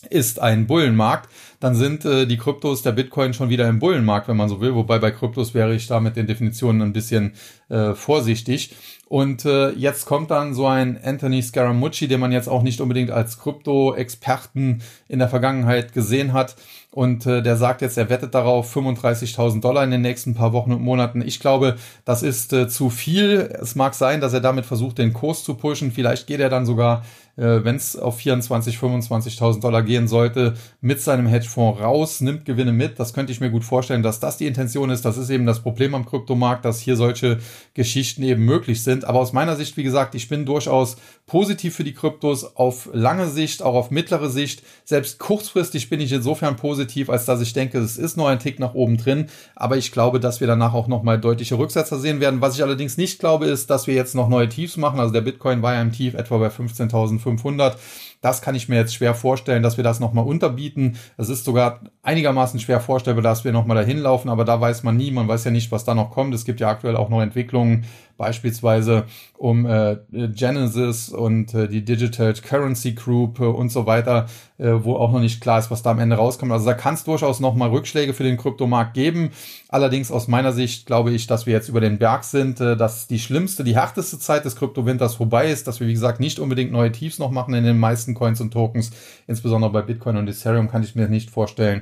ist 0.09 0.39
ein 0.41 0.67
Bullenmarkt, 0.67 1.29
dann 1.59 1.75
sind 1.75 2.05
äh, 2.05 2.25
die 2.25 2.37
Kryptos 2.37 2.83
der 2.83 2.91
Bitcoin 2.91 3.33
schon 3.33 3.49
wieder 3.49 3.67
im 3.67 3.79
Bullenmarkt, 3.79 4.27
wenn 4.27 4.37
man 4.37 4.49
so 4.49 4.61
will. 4.61 4.75
Wobei 4.75 4.99
bei 4.99 5.11
Kryptos 5.11 5.53
wäre 5.53 5.73
ich 5.73 5.87
da 5.87 5.99
mit 5.99 6.15
den 6.15 6.27
Definitionen 6.27 6.81
ein 6.81 6.93
bisschen 6.93 7.33
äh, 7.69 7.93
vorsichtig. 7.93 8.75
Und 9.07 9.45
äh, 9.45 9.69
jetzt 9.71 10.05
kommt 10.05 10.31
dann 10.31 10.53
so 10.53 10.65
ein 10.65 10.99
Anthony 11.03 11.41
Scaramucci, 11.41 12.07
den 12.07 12.19
man 12.19 12.31
jetzt 12.31 12.47
auch 12.47 12.63
nicht 12.63 12.81
unbedingt 12.81 13.11
als 13.11 13.39
Krypto-Experten 13.39 14.81
in 15.07 15.19
der 15.19 15.29
Vergangenheit 15.29 15.93
gesehen 15.93 16.33
hat. 16.33 16.55
Und 16.91 17.25
äh, 17.25 17.43
der 17.43 17.55
sagt 17.55 17.81
jetzt, 17.81 17.97
er 17.97 18.09
wettet 18.09 18.33
darauf 18.33 18.75
35.000 18.75 19.61
Dollar 19.61 19.83
in 19.83 19.91
den 19.91 20.01
nächsten 20.01 20.33
paar 20.33 20.53
Wochen 20.53 20.71
und 20.71 20.81
Monaten. 20.81 21.21
Ich 21.21 21.39
glaube, 21.39 21.75
das 22.03 22.23
ist 22.23 22.51
äh, 22.53 22.67
zu 22.67 22.89
viel. 22.89 23.49
Es 23.61 23.75
mag 23.75 23.93
sein, 23.93 24.21
dass 24.21 24.33
er 24.33 24.41
damit 24.41 24.65
versucht, 24.65 24.97
den 24.97 25.13
Kurs 25.13 25.43
zu 25.43 25.53
pushen. 25.55 25.91
Vielleicht 25.91 26.25
geht 26.25 26.39
er 26.39 26.49
dann 26.49 26.65
sogar 26.65 27.03
äh, 27.37 27.63
wenn 27.63 27.75
es 27.75 27.95
auf 27.95 28.17
24, 28.17 28.77
25.000 28.77 29.61
Dollar 29.61 29.83
gehen 29.83 30.07
sollte, 30.07 30.53
mit 30.81 31.01
seinem 31.01 31.27
Hedgefonds 31.27 31.81
raus, 31.81 32.21
nimmt 32.21 32.45
Gewinne 32.45 32.71
mit. 32.71 32.99
Das 32.99 33.13
könnte 33.13 33.31
ich 33.31 33.41
mir 33.41 33.49
gut 33.49 33.63
vorstellen, 33.63 34.03
dass 34.03 34.19
das 34.19 34.37
die 34.37 34.47
Intention 34.47 34.89
ist. 34.89 35.03
Das 35.05 35.17
ist 35.17 35.29
eben 35.29 35.45
das 35.45 35.61
Problem 35.61 35.95
am 35.95 36.05
Kryptomarkt, 36.05 36.65
dass 36.65 36.79
hier 36.79 36.95
solche 36.95 37.39
Geschichten 37.73 38.23
eben 38.23 38.45
möglich 38.45 38.83
sind. 38.83 39.05
Aber 39.05 39.19
aus 39.19 39.33
meiner 39.33 39.55
Sicht, 39.55 39.75
wie 39.77 39.83
gesagt, 39.83 40.15
ich 40.15 40.29
bin 40.29 40.45
durchaus 40.45 40.97
positiv 41.25 41.75
für 41.75 41.83
die 41.83 41.93
Kryptos 41.93 42.55
auf 42.55 42.89
lange 42.93 43.27
Sicht, 43.27 43.63
auch 43.63 43.75
auf 43.75 43.91
mittlere 43.91 44.29
Sicht. 44.29 44.63
Selbst 44.85 45.19
kurzfristig 45.19 45.89
bin 45.89 45.99
ich 45.99 46.11
insofern 46.13 46.55
positiv, 46.55 47.09
als 47.09 47.25
dass 47.25 47.41
ich 47.41 47.53
denke, 47.53 47.79
es 47.79 47.97
ist 47.97 48.15
nur 48.15 48.29
ein 48.29 48.39
Tick 48.39 48.59
nach 48.59 48.73
oben 48.73 48.97
drin. 48.97 49.27
Aber 49.55 49.77
ich 49.77 49.91
glaube, 49.91 50.19
dass 50.19 50.39
wir 50.39 50.47
danach 50.47 50.73
auch 50.73 50.87
nochmal 50.87 51.19
deutliche 51.19 51.57
Rücksetzer 51.57 51.99
sehen 51.99 52.19
werden. 52.19 52.41
Was 52.41 52.55
ich 52.55 52.63
allerdings 52.63 52.97
nicht 52.97 53.19
glaube, 53.19 53.47
ist, 53.47 53.69
dass 53.69 53.87
wir 53.87 53.93
jetzt 53.93 54.15
noch 54.15 54.29
neue 54.29 54.47
Tiefs 54.47 54.77
machen. 54.77 54.99
Also 54.99 55.11
der 55.13 55.21
Bitcoin 55.21 55.61
war 55.61 55.73
ja 55.73 55.81
im 55.81 55.91
Tief 55.91 56.13
etwa 56.13 56.37
bei 56.37 56.47
15.000 56.47 57.24
500. 57.25 57.77
Das 58.21 58.41
kann 58.41 58.55
ich 58.55 58.69
mir 58.69 58.77
jetzt 58.77 58.95
schwer 58.95 59.13
vorstellen, 59.13 59.61
dass 59.61 59.77
wir 59.77 59.83
das 59.83 59.99
nochmal 59.99 60.25
unterbieten. 60.25 60.97
Es 61.17 61.29
ist 61.29 61.45
sogar 61.45 61.81
einigermaßen 62.01 62.59
schwer 62.59 62.79
vorstellbar, 62.79 63.21
dass 63.21 63.43
wir 63.43 63.51
nochmal 63.51 63.77
dahin 63.77 63.99
laufen, 63.99 64.29
aber 64.29 64.45
da 64.45 64.59
weiß 64.59 64.83
man 64.83 64.97
nie, 64.97 65.11
man 65.11 65.27
weiß 65.27 65.43
ja 65.43 65.51
nicht, 65.51 65.71
was 65.71 65.83
da 65.83 65.93
noch 65.93 66.11
kommt. 66.11 66.33
Es 66.33 66.45
gibt 66.45 66.59
ja 66.59 66.69
aktuell 66.69 66.95
auch 66.95 67.09
noch 67.09 67.21
Entwicklungen, 67.21 67.85
beispielsweise 68.17 69.05
um 69.37 69.65
äh, 69.65 69.97
Genesis 70.11 71.09
und 71.09 71.53
äh, 71.53 71.67
die 71.67 71.83
Digital 71.83 72.33
Currency 72.33 72.93
Group 72.93 73.39
äh, 73.39 73.43
und 73.43 73.69
so 73.69 73.85
weiter, 73.85 74.27
äh, 74.57 74.71
wo 74.71 74.95
auch 74.95 75.11
noch 75.11 75.19
nicht 75.19 75.41
klar 75.41 75.59
ist, 75.59 75.69
was 75.69 75.83
da 75.83 75.91
am 75.91 75.99
Ende 75.99 76.15
rauskommt. 76.15 76.51
Also 76.51 76.65
da 76.65 76.73
kann 76.73 76.93
es 76.93 77.03
durchaus 77.03 77.39
nochmal 77.39 77.69
Rückschläge 77.69 78.13
für 78.13 78.23
den 78.23 78.37
Kryptomarkt 78.37 78.93
geben. 78.93 79.31
Allerdings 79.67 80.11
aus 80.11 80.27
meiner 80.27 80.53
Sicht 80.53 80.85
glaube 80.85 81.11
ich, 81.11 81.27
dass 81.27 81.45
wir 81.45 81.53
jetzt 81.53 81.67
über 81.67 81.81
den 81.81 81.97
Berg 81.97 82.23
sind, 82.23 82.61
äh, 82.61 82.77
dass 82.77 83.07
die 83.07 83.19
schlimmste, 83.19 83.63
die 83.63 83.75
härteste 83.75 84.19
Zeit 84.19 84.45
des 84.45 84.55
Kryptowinters 84.55 85.15
vorbei 85.15 85.51
ist, 85.51 85.67
dass 85.67 85.79
wir, 85.79 85.87
wie 85.87 85.93
gesagt, 85.93 86.19
nicht 86.19 86.39
unbedingt 86.39 86.71
neue 86.71 86.91
Tiefs 86.91 87.19
noch 87.19 87.31
machen 87.31 87.53
in 87.53 87.65
den 87.65 87.77
meisten 87.77 88.13
Coins 88.13 88.39
und 88.39 88.51
Tokens. 88.51 88.91
Insbesondere 89.27 89.71
bei 89.71 89.81
Bitcoin 89.81 90.17
und 90.17 90.29
Ethereum 90.29 90.69
kann 90.69 90.83
ich 90.83 90.95
mir 90.95 91.09
nicht 91.09 91.29
vorstellen. 91.29 91.81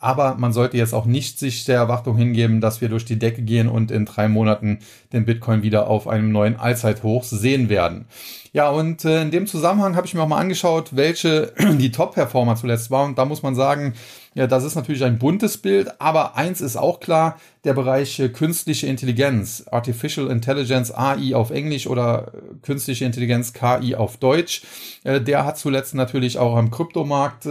Aber 0.00 0.36
man 0.36 0.54
sollte 0.54 0.78
jetzt 0.78 0.94
auch 0.94 1.04
nicht 1.04 1.38
sich 1.38 1.64
der 1.66 1.76
Erwartung 1.76 2.16
hingeben, 2.16 2.62
dass 2.62 2.80
wir 2.80 2.88
durch 2.88 3.04
die 3.04 3.18
Decke 3.18 3.42
gehen 3.42 3.68
und 3.68 3.90
in 3.90 4.06
drei 4.06 4.28
Monaten 4.28 4.78
den 5.12 5.26
Bitcoin 5.26 5.62
wieder 5.62 5.88
auf 5.88 6.08
einem 6.08 6.32
neuen 6.32 6.56
Allzeithoch 6.56 7.22
sehen 7.22 7.68
werden. 7.68 8.06
Ja, 8.52 8.70
und 8.70 9.04
äh, 9.04 9.22
in 9.22 9.30
dem 9.30 9.46
Zusammenhang 9.46 9.94
habe 9.94 10.06
ich 10.06 10.14
mir 10.14 10.22
auch 10.22 10.28
mal 10.28 10.38
angeschaut, 10.38 10.96
welche 10.96 11.52
die 11.78 11.92
Top-Performer 11.92 12.56
zuletzt 12.56 12.90
waren. 12.90 13.10
Und 13.10 13.18
da 13.18 13.24
muss 13.24 13.42
man 13.42 13.54
sagen, 13.54 13.92
ja, 14.34 14.46
das 14.46 14.64
ist 14.64 14.74
natürlich 14.74 15.04
ein 15.04 15.18
buntes 15.18 15.58
Bild, 15.58 16.00
aber 16.00 16.36
eins 16.36 16.60
ist 16.60 16.76
auch 16.76 16.98
klar, 16.98 17.38
der 17.64 17.74
Bereich 17.74 18.18
äh, 18.18 18.28
künstliche 18.28 18.86
Intelligenz, 18.86 19.64
Artificial 19.70 20.28
Intelligence, 20.30 20.92
AI 20.92 21.34
auf 21.34 21.50
Englisch 21.50 21.86
oder 21.86 22.32
äh, 22.34 22.38
künstliche 22.62 23.04
Intelligenz, 23.04 23.52
KI 23.52 23.94
auf 23.94 24.16
Deutsch, 24.16 24.62
der 25.04 25.46
hat 25.46 25.56
zuletzt 25.56 25.94
natürlich 25.94 26.38
auch 26.38 26.56
am 26.56 26.70
Kryptomarkt 26.70 27.46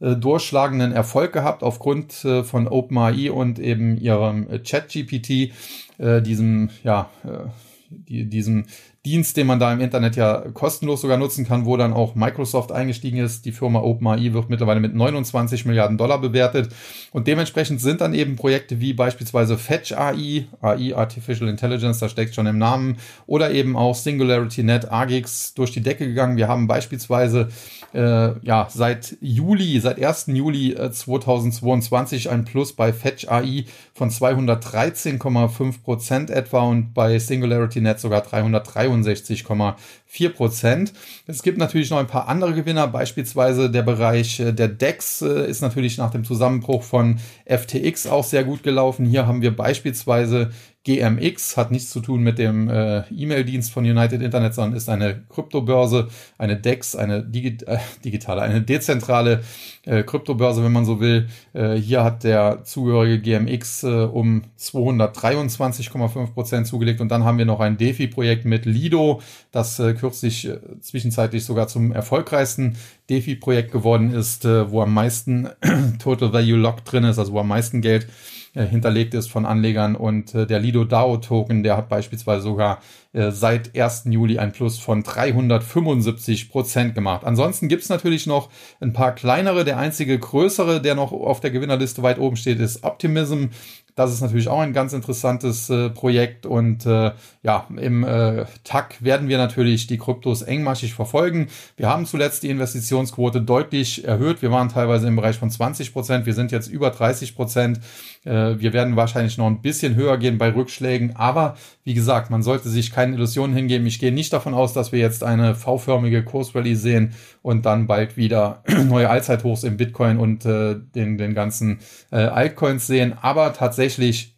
äh, 0.00 0.16
durchschlagenden 0.16 0.92
Erfolg 0.92 1.32
gehabt 1.32 1.62
aufgrund 1.62 2.24
äh, 2.24 2.44
von 2.44 2.68
OpenAI 2.68 3.30
und 3.30 3.58
eben 3.58 3.96
ihrem 3.96 4.48
äh, 4.50 4.58
ChatGPT, 4.58 5.52
äh, 5.98 6.22
diesem, 6.22 6.70
ja, 6.82 7.10
äh, 7.24 7.48
die, 7.90 8.24
diesem 8.24 8.66
Dienst, 9.04 9.36
den 9.36 9.46
man 9.46 9.58
da 9.58 9.70
im 9.70 9.80
Internet 9.80 10.16
ja 10.16 10.44
kostenlos 10.54 11.02
sogar 11.02 11.18
nutzen 11.18 11.46
kann, 11.46 11.66
wo 11.66 11.76
dann 11.76 11.92
auch 11.92 12.14
Microsoft 12.14 12.72
eingestiegen 12.72 13.18
ist. 13.18 13.44
Die 13.44 13.52
Firma 13.52 13.80
OpenAI 13.80 14.32
wird 14.32 14.48
mittlerweile 14.48 14.80
mit 14.80 14.94
29 14.94 15.66
Milliarden 15.66 15.98
Dollar 15.98 16.18
bewertet. 16.20 16.70
Und 17.12 17.26
dementsprechend 17.26 17.82
sind 17.82 18.00
dann 18.00 18.14
eben 18.14 18.36
Projekte 18.36 18.80
wie 18.80 18.94
beispielsweise 18.94 19.58
Fetch 19.58 19.92
AI, 19.92 20.46
AI 20.62 20.96
Artificial 20.96 21.50
Intelligence, 21.50 21.98
da 21.98 22.08
steckt 22.08 22.34
schon 22.34 22.46
im 22.46 22.56
Namen, 22.56 22.96
oder 23.26 23.50
eben 23.50 23.76
auch 23.76 23.94
SingularityNet 23.94 24.90
AGIX 24.90 25.52
durch 25.52 25.72
die 25.72 25.82
Decke 25.82 26.06
gegangen. 26.06 26.38
Wir 26.38 26.48
haben 26.48 26.66
beispielsweise 26.66 27.48
äh, 27.92 28.38
ja 28.40 28.68
seit 28.70 29.16
Juli, 29.20 29.80
seit 29.80 30.02
1. 30.02 30.28
Juli 30.28 30.72
äh, 30.72 30.90
2022 30.90 32.30
ein 32.30 32.44
Plus 32.46 32.72
bei 32.72 32.92
Fetch 32.92 33.28
AI 33.28 33.66
von 33.92 34.10
213,5 34.10 35.82
Prozent 35.82 36.30
etwa 36.30 36.62
und 36.62 36.94
bei 36.94 37.18
SingularityNet 37.18 38.00
sogar 38.00 38.22
303 38.22 38.88
63,4 39.02 40.28
Prozent. 40.30 40.92
Es 41.26 41.42
gibt 41.42 41.58
natürlich 41.58 41.90
noch 41.90 41.98
ein 41.98 42.06
paar 42.06 42.28
andere 42.28 42.54
Gewinner, 42.54 42.86
beispielsweise 42.86 43.70
der 43.70 43.82
Bereich 43.82 44.40
äh, 44.40 44.52
der 44.52 44.68
DEX 44.68 45.22
äh, 45.22 45.48
ist 45.48 45.62
natürlich 45.62 45.98
nach 45.98 46.10
dem 46.10 46.24
Zusammenbruch 46.24 46.82
von 46.82 47.18
FTX 47.46 48.06
auch 48.06 48.24
sehr 48.24 48.44
gut 48.44 48.62
gelaufen. 48.62 49.06
Hier 49.06 49.26
haben 49.26 49.42
wir 49.42 49.56
beispielsweise 49.56 50.50
GMX 50.84 51.56
hat 51.56 51.70
nichts 51.70 51.90
zu 51.90 52.00
tun 52.00 52.22
mit 52.22 52.38
dem 52.38 52.68
äh, 52.68 53.04
E-Mail-Dienst 53.10 53.72
von 53.72 53.84
United 53.84 54.20
Internet, 54.20 54.54
sondern 54.54 54.76
ist 54.76 54.90
eine 54.90 55.22
Kryptobörse, 55.30 56.08
eine 56.36 56.56
DEX, 56.56 56.94
eine 56.94 57.22
Digi 57.24 57.56
äh, 57.66 57.78
digitale, 58.04 58.42
eine 58.42 58.60
dezentrale 58.60 59.42
äh, 59.86 60.02
Kryptobörse, 60.02 60.62
wenn 60.62 60.72
man 60.72 60.84
so 60.84 61.00
will. 61.00 61.28
Äh, 61.54 61.76
hier 61.76 62.04
hat 62.04 62.22
der 62.22 62.64
zugehörige 62.64 63.20
GMX 63.20 63.84
äh, 63.84 63.86
um 63.86 64.42
223,5 64.58 66.34
Prozent 66.34 66.66
zugelegt 66.66 67.00
und 67.00 67.08
dann 67.08 67.24
haben 67.24 67.38
wir 67.38 67.46
noch 67.46 67.60
ein 67.60 67.78
DeFi-Projekt 67.78 68.44
mit 68.44 68.66
Lido, 68.66 69.22
das 69.52 69.78
äh, 69.78 69.94
kürzlich 69.94 70.46
äh, 70.46 70.58
zwischenzeitlich 70.80 71.46
sogar 71.46 71.66
zum 71.66 71.92
erfolgreichsten 71.92 72.76
DeFi-Projekt 73.08 73.72
geworden 73.72 74.12
ist, 74.12 74.44
äh, 74.44 74.70
wo 74.70 74.82
am 74.82 74.92
meisten 74.92 75.48
Total 75.98 76.34
Value 76.34 76.58
Lock 76.58 76.84
drin 76.84 77.04
ist, 77.04 77.18
also 77.18 77.32
wo 77.32 77.40
am 77.40 77.48
meisten 77.48 77.80
Geld 77.80 78.06
äh, 78.54 78.64
hinterlegt 78.64 79.14
ist 79.14 79.30
von 79.30 79.46
Anlegern 79.46 79.96
und 79.96 80.34
äh, 80.34 80.46
der 80.46 80.60
Lido 80.60 80.84
DAO 80.84 81.16
Token, 81.18 81.62
der 81.62 81.76
hat 81.76 81.88
beispielsweise 81.88 82.42
sogar 82.42 82.80
äh, 83.12 83.30
seit 83.30 83.76
1. 83.76 84.04
Juli 84.10 84.38
ein 84.38 84.52
Plus 84.52 84.78
von 84.78 85.02
375 85.02 86.50
Prozent 86.50 86.94
gemacht. 86.94 87.24
Ansonsten 87.24 87.68
gibt's 87.68 87.88
natürlich 87.88 88.26
noch 88.26 88.50
ein 88.80 88.92
paar 88.92 89.14
kleinere. 89.14 89.64
Der 89.64 89.78
einzige 89.78 90.18
größere, 90.18 90.80
der 90.80 90.94
noch 90.94 91.12
auf 91.12 91.40
der 91.40 91.50
Gewinnerliste 91.50 92.02
weit 92.02 92.18
oben 92.18 92.36
steht, 92.36 92.60
ist 92.60 92.84
Optimism. 92.84 93.46
Das 93.94 94.12
ist 94.12 94.20
natürlich 94.20 94.48
auch 94.48 94.58
ein 94.58 94.72
ganz 94.72 94.92
interessantes 94.92 95.70
äh, 95.70 95.88
Projekt 95.88 96.46
und 96.46 96.84
äh, 96.84 97.12
ja, 97.44 97.68
im 97.76 98.02
äh, 98.02 98.44
TAC 98.64 98.96
werden 99.04 99.28
wir 99.28 99.38
natürlich 99.38 99.86
die 99.86 99.98
Kryptos 99.98 100.42
engmaschig 100.42 100.94
verfolgen. 100.94 101.46
Wir 101.76 101.88
haben 101.88 102.04
zuletzt 102.04 102.42
die 102.42 102.50
Investitionsquote 102.50 103.40
deutlich 103.40 104.04
erhöht. 104.04 104.42
Wir 104.42 104.50
waren 104.50 104.68
teilweise 104.68 105.06
im 105.06 105.14
Bereich 105.14 105.36
von 105.36 105.48
20 105.48 105.92
Prozent. 105.92 106.26
Wir 106.26 106.34
sind 106.34 106.50
jetzt 106.50 106.66
über 106.66 106.90
30 106.90 107.36
Prozent. 107.36 107.78
Äh, 108.24 108.58
wir 108.58 108.72
werden 108.72 108.96
wahrscheinlich 108.96 109.38
noch 109.38 109.46
ein 109.46 109.62
bisschen 109.62 109.94
höher 109.94 110.18
gehen 110.18 110.38
bei 110.38 110.52
Rückschlägen. 110.52 111.14
Aber 111.14 111.56
wie 111.84 111.94
gesagt, 111.94 112.30
man 112.30 112.42
sollte 112.42 112.70
sich 112.70 112.90
keine 112.90 113.14
Illusionen 113.14 113.54
hingeben. 113.54 113.86
Ich 113.86 114.00
gehe 114.00 114.10
nicht 114.10 114.32
davon 114.32 114.54
aus, 114.54 114.72
dass 114.72 114.90
wir 114.90 114.98
jetzt 114.98 115.22
eine 115.22 115.54
V-förmige 115.54 116.24
Kursrallye 116.24 116.74
sehen 116.74 117.14
und 117.44 117.66
dann 117.66 117.86
bald 117.86 118.16
wieder 118.16 118.62
neue 118.86 119.10
Allzeithochs 119.10 119.64
im 119.64 119.76
Bitcoin 119.76 120.16
und 120.16 120.46
äh, 120.46 120.76
den, 120.94 121.18
den 121.18 121.34
ganzen 121.34 121.80
äh, 122.10 122.16
Altcoins 122.16 122.86
sehen. 122.86 123.12
Aber 123.20 123.52
tatsächlich 123.52 124.34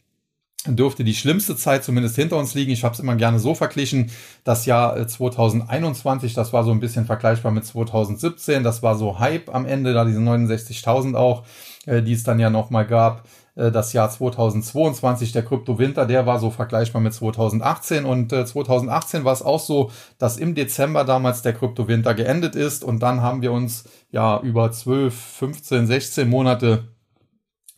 dürfte 0.67 1.05
die 1.05 1.15
schlimmste 1.15 1.55
Zeit 1.55 1.85
zumindest 1.85 2.17
hinter 2.17 2.37
uns 2.37 2.55
liegen. 2.55 2.73
Ich 2.73 2.83
habe 2.83 2.95
es 2.95 2.99
immer 2.99 3.15
gerne 3.15 3.39
so 3.39 3.55
verglichen. 3.55 4.11
Das 4.43 4.67
Jahr 4.67 5.07
2021, 5.07 6.33
äh, 6.33 6.35
das 6.35 6.53
war 6.53 6.65
so 6.65 6.73
ein 6.73 6.81
bisschen 6.81 7.07
vergleichbar 7.07 7.53
mit 7.53 7.65
2017. 7.65 8.65
Das 8.65 8.83
war 8.83 8.97
so 8.97 9.21
Hype 9.21 9.55
am 9.55 9.67
Ende, 9.67 9.95
da 9.95 10.05
diese 10.05 10.19
69.000 10.19 11.15
auch, 11.15 11.45
äh, 11.87 12.03
die 12.03 12.13
es 12.13 12.25
dann 12.25 12.41
ja 12.41 12.51
nochmal 12.51 12.89
gab. 12.89 13.23
Äh, 13.57 13.73
das 13.73 13.93
Jahr 13.93 14.11
2022, 14.11 15.33
der 15.33 15.45
Kryptowinter, 15.45 16.07
der 16.07 16.27
war 16.27 16.39
so 16.39 16.51
vergleichbar 16.51 17.03
mit 17.03 17.15
2018. 17.15 18.05
Und 18.05 18.31
2018 18.31 19.25
war 19.25 19.33
es 19.33 19.43
auch 19.43 19.61
so, 19.61 19.91
dass 20.19 20.37
im 20.37 20.55
Dezember 20.55 21.05
damals 21.05 21.43
der 21.43 21.55
Kryptowinter 21.55 22.15
geendet 22.15 22.55
ist. 22.55 22.85
Und 22.85 23.01
dann 23.01 23.23
haben 23.23 23.43
wir 23.43 23.53
uns 23.53 23.85
ja 24.11 24.41
über 24.41 24.71
12, 24.71 25.15
15, 25.15 25.87
16 25.87 26.29
Monate 26.29 26.85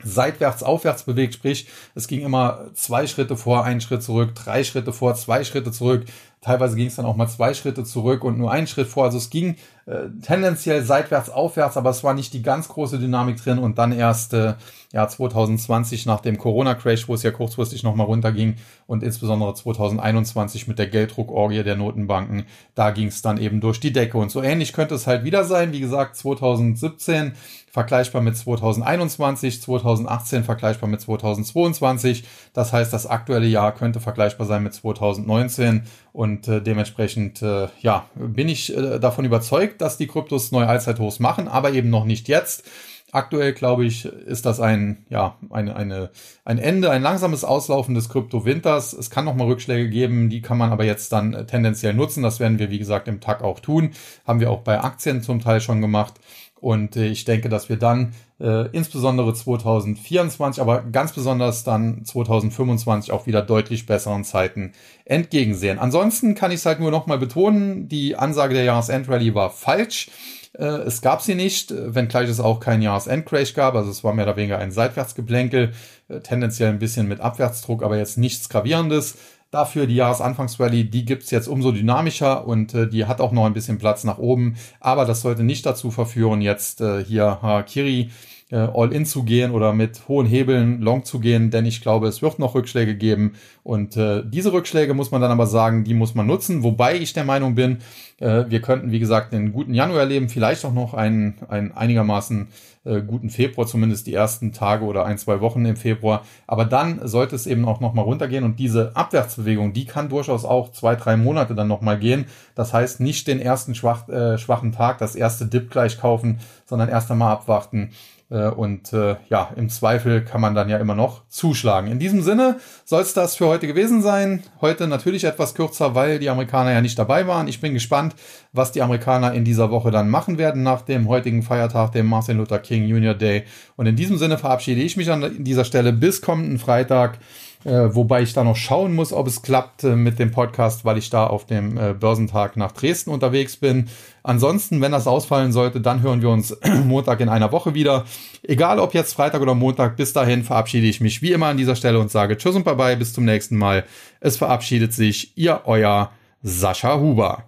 seitwärts, 0.02 0.62
aufwärts 0.62 1.02
bewegt, 1.02 1.34
sprich, 1.34 1.66
es 1.94 2.06
ging 2.06 2.20
immer 2.20 2.70
zwei 2.74 3.06
Schritte 3.06 3.36
vor, 3.36 3.64
einen 3.64 3.80
Schritt 3.80 4.02
zurück, 4.02 4.34
drei 4.34 4.62
Schritte 4.62 4.92
vor, 4.92 5.14
zwei 5.14 5.42
Schritte 5.42 5.72
zurück. 5.72 6.04
Teilweise 6.40 6.76
ging 6.76 6.86
es 6.86 6.96
dann 6.96 7.04
auch 7.04 7.16
mal 7.16 7.26
zwei 7.26 7.52
Schritte 7.52 7.82
zurück 7.82 8.22
und 8.22 8.38
nur 8.38 8.52
einen 8.52 8.68
Schritt 8.68 8.86
vor. 8.86 9.04
Also 9.04 9.18
es 9.18 9.28
ging 9.28 9.56
äh, 9.88 10.10
tendenziell 10.20 10.82
seitwärts, 10.82 11.30
aufwärts, 11.30 11.78
aber 11.78 11.88
es 11.88 12.04
war 12.04 12.12
nicht 12.12 12.34
die 12.34 12.42
ganz 12.42 12.68
große 12.68 12.98
Dynamik 12.98 13.42
drin 13.42 13.58
und 13.58 13.78
dann 13.78 13.92
erst 13.92 14.34
äh, 14.34 14.52
ja 14.92 15.08
2020 15.08 16.04
nach 16.04 16.20
dem 16.20 16.36
Corona-Crash, 16.36 17.08
wo 17.08 17.14
es 17.14 17.22
ja 17.22 17.30
kurzfristig 17.30 17.84
nochmal 17.84 18.06
runterging 18.06 18.56
und 18.86 19.02
insbesondere 19.02 19.54
2021 19.54 20.68
mit 20.68 20.78
der 20.78 20.88
Gelddruckorgie 20.88 21.62
der 21.62 21.76
Notenbanken, 21.76 22.44
da 22.74 22.90
ging 22.90 23.08
es 23.08 23.22
dann 23.22 23.38
eben 23.38 23.62
durch 23.62 23.80
die 23.80 23.92
Decke 23.92 24.18
und 24.18 24.30
so 24.30 24.42
ähnlich 24.42 24.74
könnte 24.74 24.94
es 24.94 25.06
halt 25.06 25.24
wieder 25.24 25.44
sein. 25.44 25.72
Wie 25.72 25.80
gesagt, 25.80 26.16
2017 26.16 27.32
vergleichbar 27.70 28.22
mit 28.22 28.36
2021, 28.36 29.62
2018 29.62 30.44
vergleichbar 30.44 30.88
mit 30.88 31.00
2022. 31.00 32.24
Das 32.52 32.72
heißt, 32.72 32.92
das 32.92 33.06
aktuelle 33.06 33.46
Jahr 33.46 33.72
könnte 33.72 34.00
vergleichbar 34.00 34.46
sein 34.46 34.62
mit 34.62 34.74
2019 34.74 35.82
und 36.12 36.48
äh, 36.48 36.60
dementsprechend 36.60 37.42
äh, 37.42 37.68
ja, 37.80 38.06
bin 38.14 38.48
ich 38.48 38.76
äh, 38.76 38.98
davon 38.98 39.24
überzeugt, 39.24 39.77
dass 39.80 39.96
die 39.96 40.06
Kryptos 40.06 40.52
neue 40.52 40.66
Allzeithochs 40.68 41.18
machen, 41.18 41.48
aber 41.48 41.72
eben 41.72 41.90
noch 41.90 42.04
nicht 42.04 42.28
jetzt. 42.28 42.64
Aktuell, 43.10 43.54
glaube 43.54 43.86
ich, 43.86 44.04
ist 44.04 44.44
das 44.44 44.60
ein, 44.60 45.06
ja, 45.08 45.38
eine, 45.48 45.74
eine, 45.76 46.10
ein 46.44 46.58
Ende, 46.58 46.90
ein 46.90 47.02
langsames 47.02 47.42
Auslaufen 47.42 47.94
des 47.94 48.10
Krypto-Winters. 48.10 48.92
Es 48.92 49.08
kann 49.08 49.24
nochmal 49.24 49.46
Rückschläge 49.46 49.88
geben, 49.88 50.28
die 50.28 50.42
kann 50.42 50.58
man 50.58 50.72
aber 50.72 50.84
jetzt 50.84 51.10
dann 51.12 51.32
äh, 51.32 51.46
tendenziell 51.46 51.94
nutzen. 51.94 52.22
Das 52.22 52.38
werden 52.38 52.58
wir, 52.58 52.70
wie 52.70 52.78
gesagt, 52.78 53.08
im 53.08 53.20
Tag 53.20 53.42
auch 53.42 53.60
tun. 53.60 53.92
Haben 54.26 54.40
wir 54.40 54.50
auch 54.50 54.60
bei 54.60 54.82
Aktien 54.82 55.22
zum 55.22 55.40
Teil 55.40 55.62
schon 55.62 55.80
gemacht. 55.80 56.14
Und 56.60 56.96
äh, 56.96 57.06
ich 57.06 57.24
denke, 57.24 57.48
dass 57.48 57.70
wir 57.70 57.76
dann 57.76 58.12
äh, 58.40 58.68
insbesondere 58.72 59.34
2024, 59.34 60.60
aber 60.60 60.82
ganz 60.82 61.12
besonders 61.12 61.64
dann 61.64 62.04
2025 62.04 63.12
auch 63.12 63.26
wieder 63.26 63.42
deutlich 63.42 63.86
besseren 63.86 64.24
Zeiten 64.24 64.72
entgegensehen. 65.04 65.78
Ansonsten 65.78 66.34
kann 66.34 66.50
ich 66.50 66.58
es 66.58 66.66
halt 66.66 66.80
nur 66.80 66.90
nochmal 66.90 67.18
betonen, 67.18 67.88
die 67.88 68.16
Ansage 68.16 68.54
der 68.54 68.64
Jahresendrallye 68.64 69.34
war 69.34 69.50
falsch. 69.50 70.10
Äh, 70.58 70.64
es 70.64 71.00
gab 71.02 71.22
sie 71.22 71.34
nicht, 71.34 71.72
wenngleich 71.76 72.28
es 72.28 72.40
auch 72.40 72.60
keinen 72.60 72.82
Jahresendcrash 72.82 73.54
gab. 73.54 73.74
Also 73.74 73.90
es 73.90 74.04
war 74.04 74.14
mehr 74.14 74.24
oder 74.26 74.36
weniger 74.36 74.58
ein 74.58 74.70
Seitwärtsgeplänkel, 74.70 75.72
äh, 76.08 76.20
tendenziell 76.20 76.70
ein 76.70 76.78
bisschen 76.78 77.08
mit 77.08 77.20
Abwärtsdruck, 77.20 77.82
aber 77.82 77.96
jetzt 77.98 78.18
nichts 78.18 78.48
Gravierendes. 78.48 79.16
Dafür 79.50 79.86
die 79.86 79.94
Jahresanfangsrallye, 79.94 80.84
die 80.84 81.06
gibt's 81.06 81.30
jetzt 81.30 81.48
umso 81.48 81.72
dynamischer 81.72 82.46
und 82.46 82.74
äh, 82.74 82.86
die 82.86 83.06
hat 83.06 83.22
auch 83.22 83.32
noch 83.32 83.46
ein 83.46 83.54
bisschen 83.54 83.78
Platz 83.78 84.04
nach 84.04 84.18
oben. 84.18 84.56
Aber 84.78 85.06
das 85.06 85.22
sollte 85.22 85.42
nicht 85.42 85.64
dazu 85.64 85.90
verführen, 85.90 86.42
jetzt 86.42 86.82
äh, 86.82 87.02
hier 87.02 87.40
Harakiri 87.40 88.10
All-In 88.56 89.04
zu 89.04 89.24
gehen 89.24 89.50
oder 89.50 89.74
mit 89.74 90.08
hohen 90.08 90.26
Hebeln 90.26 90.80
Long 90.80 91.04
zu 91.04 91.20
gehen, 91.20 91.50
denn 91.50 91.66
ich 91.66 91.82
glaube, 91.82 92.08
es 92.08 92.22
wird 92.22 92.38
noch 92.38 92.54
Rückschläge 92.54 92.94
geben. 92.94 93.34
Und 93.62 93.96
äh, 93.96 94.22
diese 94.24 94.52
Rückschläge 94.52 94.94
muss 94.94 95.10
man 95.10 95.20
dann 95.20 95.30
aber 95.30 95.46
sagen, 95.46 95.84
die 95.84 95.94
muss 95.94 96.14
man 96.14 96.26
nutzen. 96.26 96.62
Wobei 96.62 96.96
ich 96.96 97.12
der 97.12 97.24
Meinung 97.24 97.54
bin, 97.54 97.78
äh, 98.20 98.44
wir 98.48 98.62
könnten, 98.62 98.90
wie 98.90 99.00
gesagt, 99.00 99.34
einen 99.34 99.52
guten 99.52 99.74
Januar 99.74 100.00
erleben, 100.00 100.28
vielleicht 100.28 100.64
auch 100.64 100.72
noch 100.72 100.94
einen, 100.94 101.34
einen 101.48 101.72
einigermaßen 101.72 102.48
äh, 102.84 103.02
guten 103.02 103.28
Februar, 103.28 103.66
zumindest 103.66 104.06
die 104.06 104.14
ersten 104.14 104.52
Tage 104.52 104.86
oder 104.86 105.04
ein, 105.04 105.18
zwei 105.18 105.42
Wochen 105.42 105.66
im 105.66 105.76
Februar. 105.76 106.22
Aber 106.46 106.64
dann 106.64 107.06
sollte 107.06 107.36
es 107.36 107.46
eben 107.46 107.66
auch 107.66 107.80
nochmal 107.80 108.06
runtergehen 108.06 108.44
und 108.44 108.58
diese 108.58 108.96
Abwärtsbewegung, 108.96 109.74
die 109.74 109.84
kann 109.84 110.08
durchaus 110.08 110.46
auch 110.46 110.72
zwei, 110.72 110.96
drei 110.96 111.18
Monate 111.18 111.54
dann 111.54 111.68
nochmal 111.68 111.98
gehen. 111.98 112.24
Das 112.54 112.72
heißt, 112.72 113.00
nicht 113.00 113.26
den 113.28 113.40
ersten 113.40 113.74
schwach, 113.74 114.08
äh, 114.08 114.38
schwachen 114.38 114.72
Tag, 114.72 114.96
das 114.98 115.16
erste 115.16 115.44
Dip 115.44 115.70
gleich 115.70 116.00
kaufen, 116.00 116.38
sondern 116.64 116.88
erst 116.88 117.10
einmal 117.10 117.32
abwarten 117.32 117.90
Äh, 117.90 118.17
und 118.36 118.92
äh, 118.92 119.16
ja, 119.30 119.50
im 119.56 119.70
Zweifel 119.70 120.22
kann 120.22 120.42
man 120.42 120.54
dann 120.54 120.68
ja 120.68 120.76
immer 120.76 120.94
noch 120.94 121.26
zuschlagen. 121.28 121.90
In 121.90 121.98
diesem 121.98 122.22
Sinne 122.22 122.58
soll 122.84 123.00
es 123.00 123.14
das 123.14 123.36
für 123.36 123.46
heute 123.46 123.66
gewesen 123.66 124.02
sein. 124.02 124.42
Heute 124.60 124.86
natürlich 124.86 125.24
etwas 125.24 125.54
kürzer, 125.54 125.94
weil 125.94 126.18
die 126.18 126.28
Amerikaner 126.28 126.72
ja 126.72 126.82
nicht 126.82 126.98
dabei 126.98 127.26
waren. 127.26 127.48
Ich 127.48 127.62
bin 127.62 127.72
gespannt, 127.72 128.14
was 128.52 128.70
die 128.72 128.82
Amerikaner 128.82 129.32
in 129.32 129.44
dieser 129.44 129.70
Woche 129.70 129.90
dann 129.90 130.10
machen 130.10 130.36
werden 130.36 130.62
nach 130.62 130.82
dem 130.82 131.08
heutigen 131.08 131.42
Feiertag, 131.42 131.92
dem 131.92 132.06
Martin 132.06 132.36
Luther 132.36 132.58
King 132.58 132.84
Junior 132.84 133.14
Day. 133.14 133.44
Und 133.76 133.86
in 133.86 133.96
diesem 133.96 134.18
Sinne 134.18 134.36
verabschiede 134.36 134.82
ich 134.82 134.98
mich 134.98 135.10
an 135.10 135.42
dieser 135.42 135.64
Stelle 135.64 135.94
bis 135.94 136.20
kommenden 136.20 136.58
Freitag. 136.58 137.18
Äh, 137.64 137.94
wobei 137.94 138.22
ich 138.22 138.32
da 138.32 138.44
noch 138.44 138.56
schauen 138.56 138.94
muss, 138.94 139.12
ob 139.12 139.26
es 139.26 139.42
klappt 139.42 139.82
äh, 139.82 139.96
mit 139.96 140.18
dem 140.18 140.30
Podcast, 140.30 140.84
weil 140.84 140.96
ich 140.96 141.10
da 141.10 141.26
auf 141.26 141.44
dem 141.44 141.76
äh, 141.76 141.92
Börsentag 141.92 142.56
nach 142.56 142.72
Dresden 142.72 143.10
unterwegs 143.10 143.56
bin. 143.56 143.88
Ansonsten, 144.22 144.80
wenn 144.80 144.92
das 144.92 145.08
ausfallen 145.08 145.52
sollte, 145.52 145.80
dann 145.80 146.02
hören 146.02 146.22
wir 146.22 146.30
uns 146.30 146.56
Montag 146.84 147.20
in 147.20 147.28
einer 147.28 147.50
Woche 147.50 147.74
wieder. 147.74 148.04
Egal 148.42 148.78
ob 148.78 148.94
jetzt 148.94 149.12
Freitag 149.12 149.42
oder 149.42 149.54
Montag, 149.54 149.96
bis 149.96 150.12
dahin 150.12 150.44
verabschiede 150.44 150.86
ich 150.86 151.00
mich 151.00 151.20
wie 151.20 151.32
immer 151.32 151.46
an 151.46 151.56
dieser 151.56 151.74
Stelle 151.74 151.98
und 151.98 152.10
sage 152.10 152.36
Tschüss 152.36 152.54
und 152.54 152.64
Bye-bye, 152.64 152.96
bis 152.96 153.12
zum 153.12 153.24
nächsten 153.24 153.56
Mal. 153.56 153.84
Es 154.20 154.36
verabschiedet 154.36 154.92
sich 154.92 155.36
Ihr, 155.36 155.62
Euer 155.64 156.12
Sascha 156.42 156.98
Huber. 156.98 157.42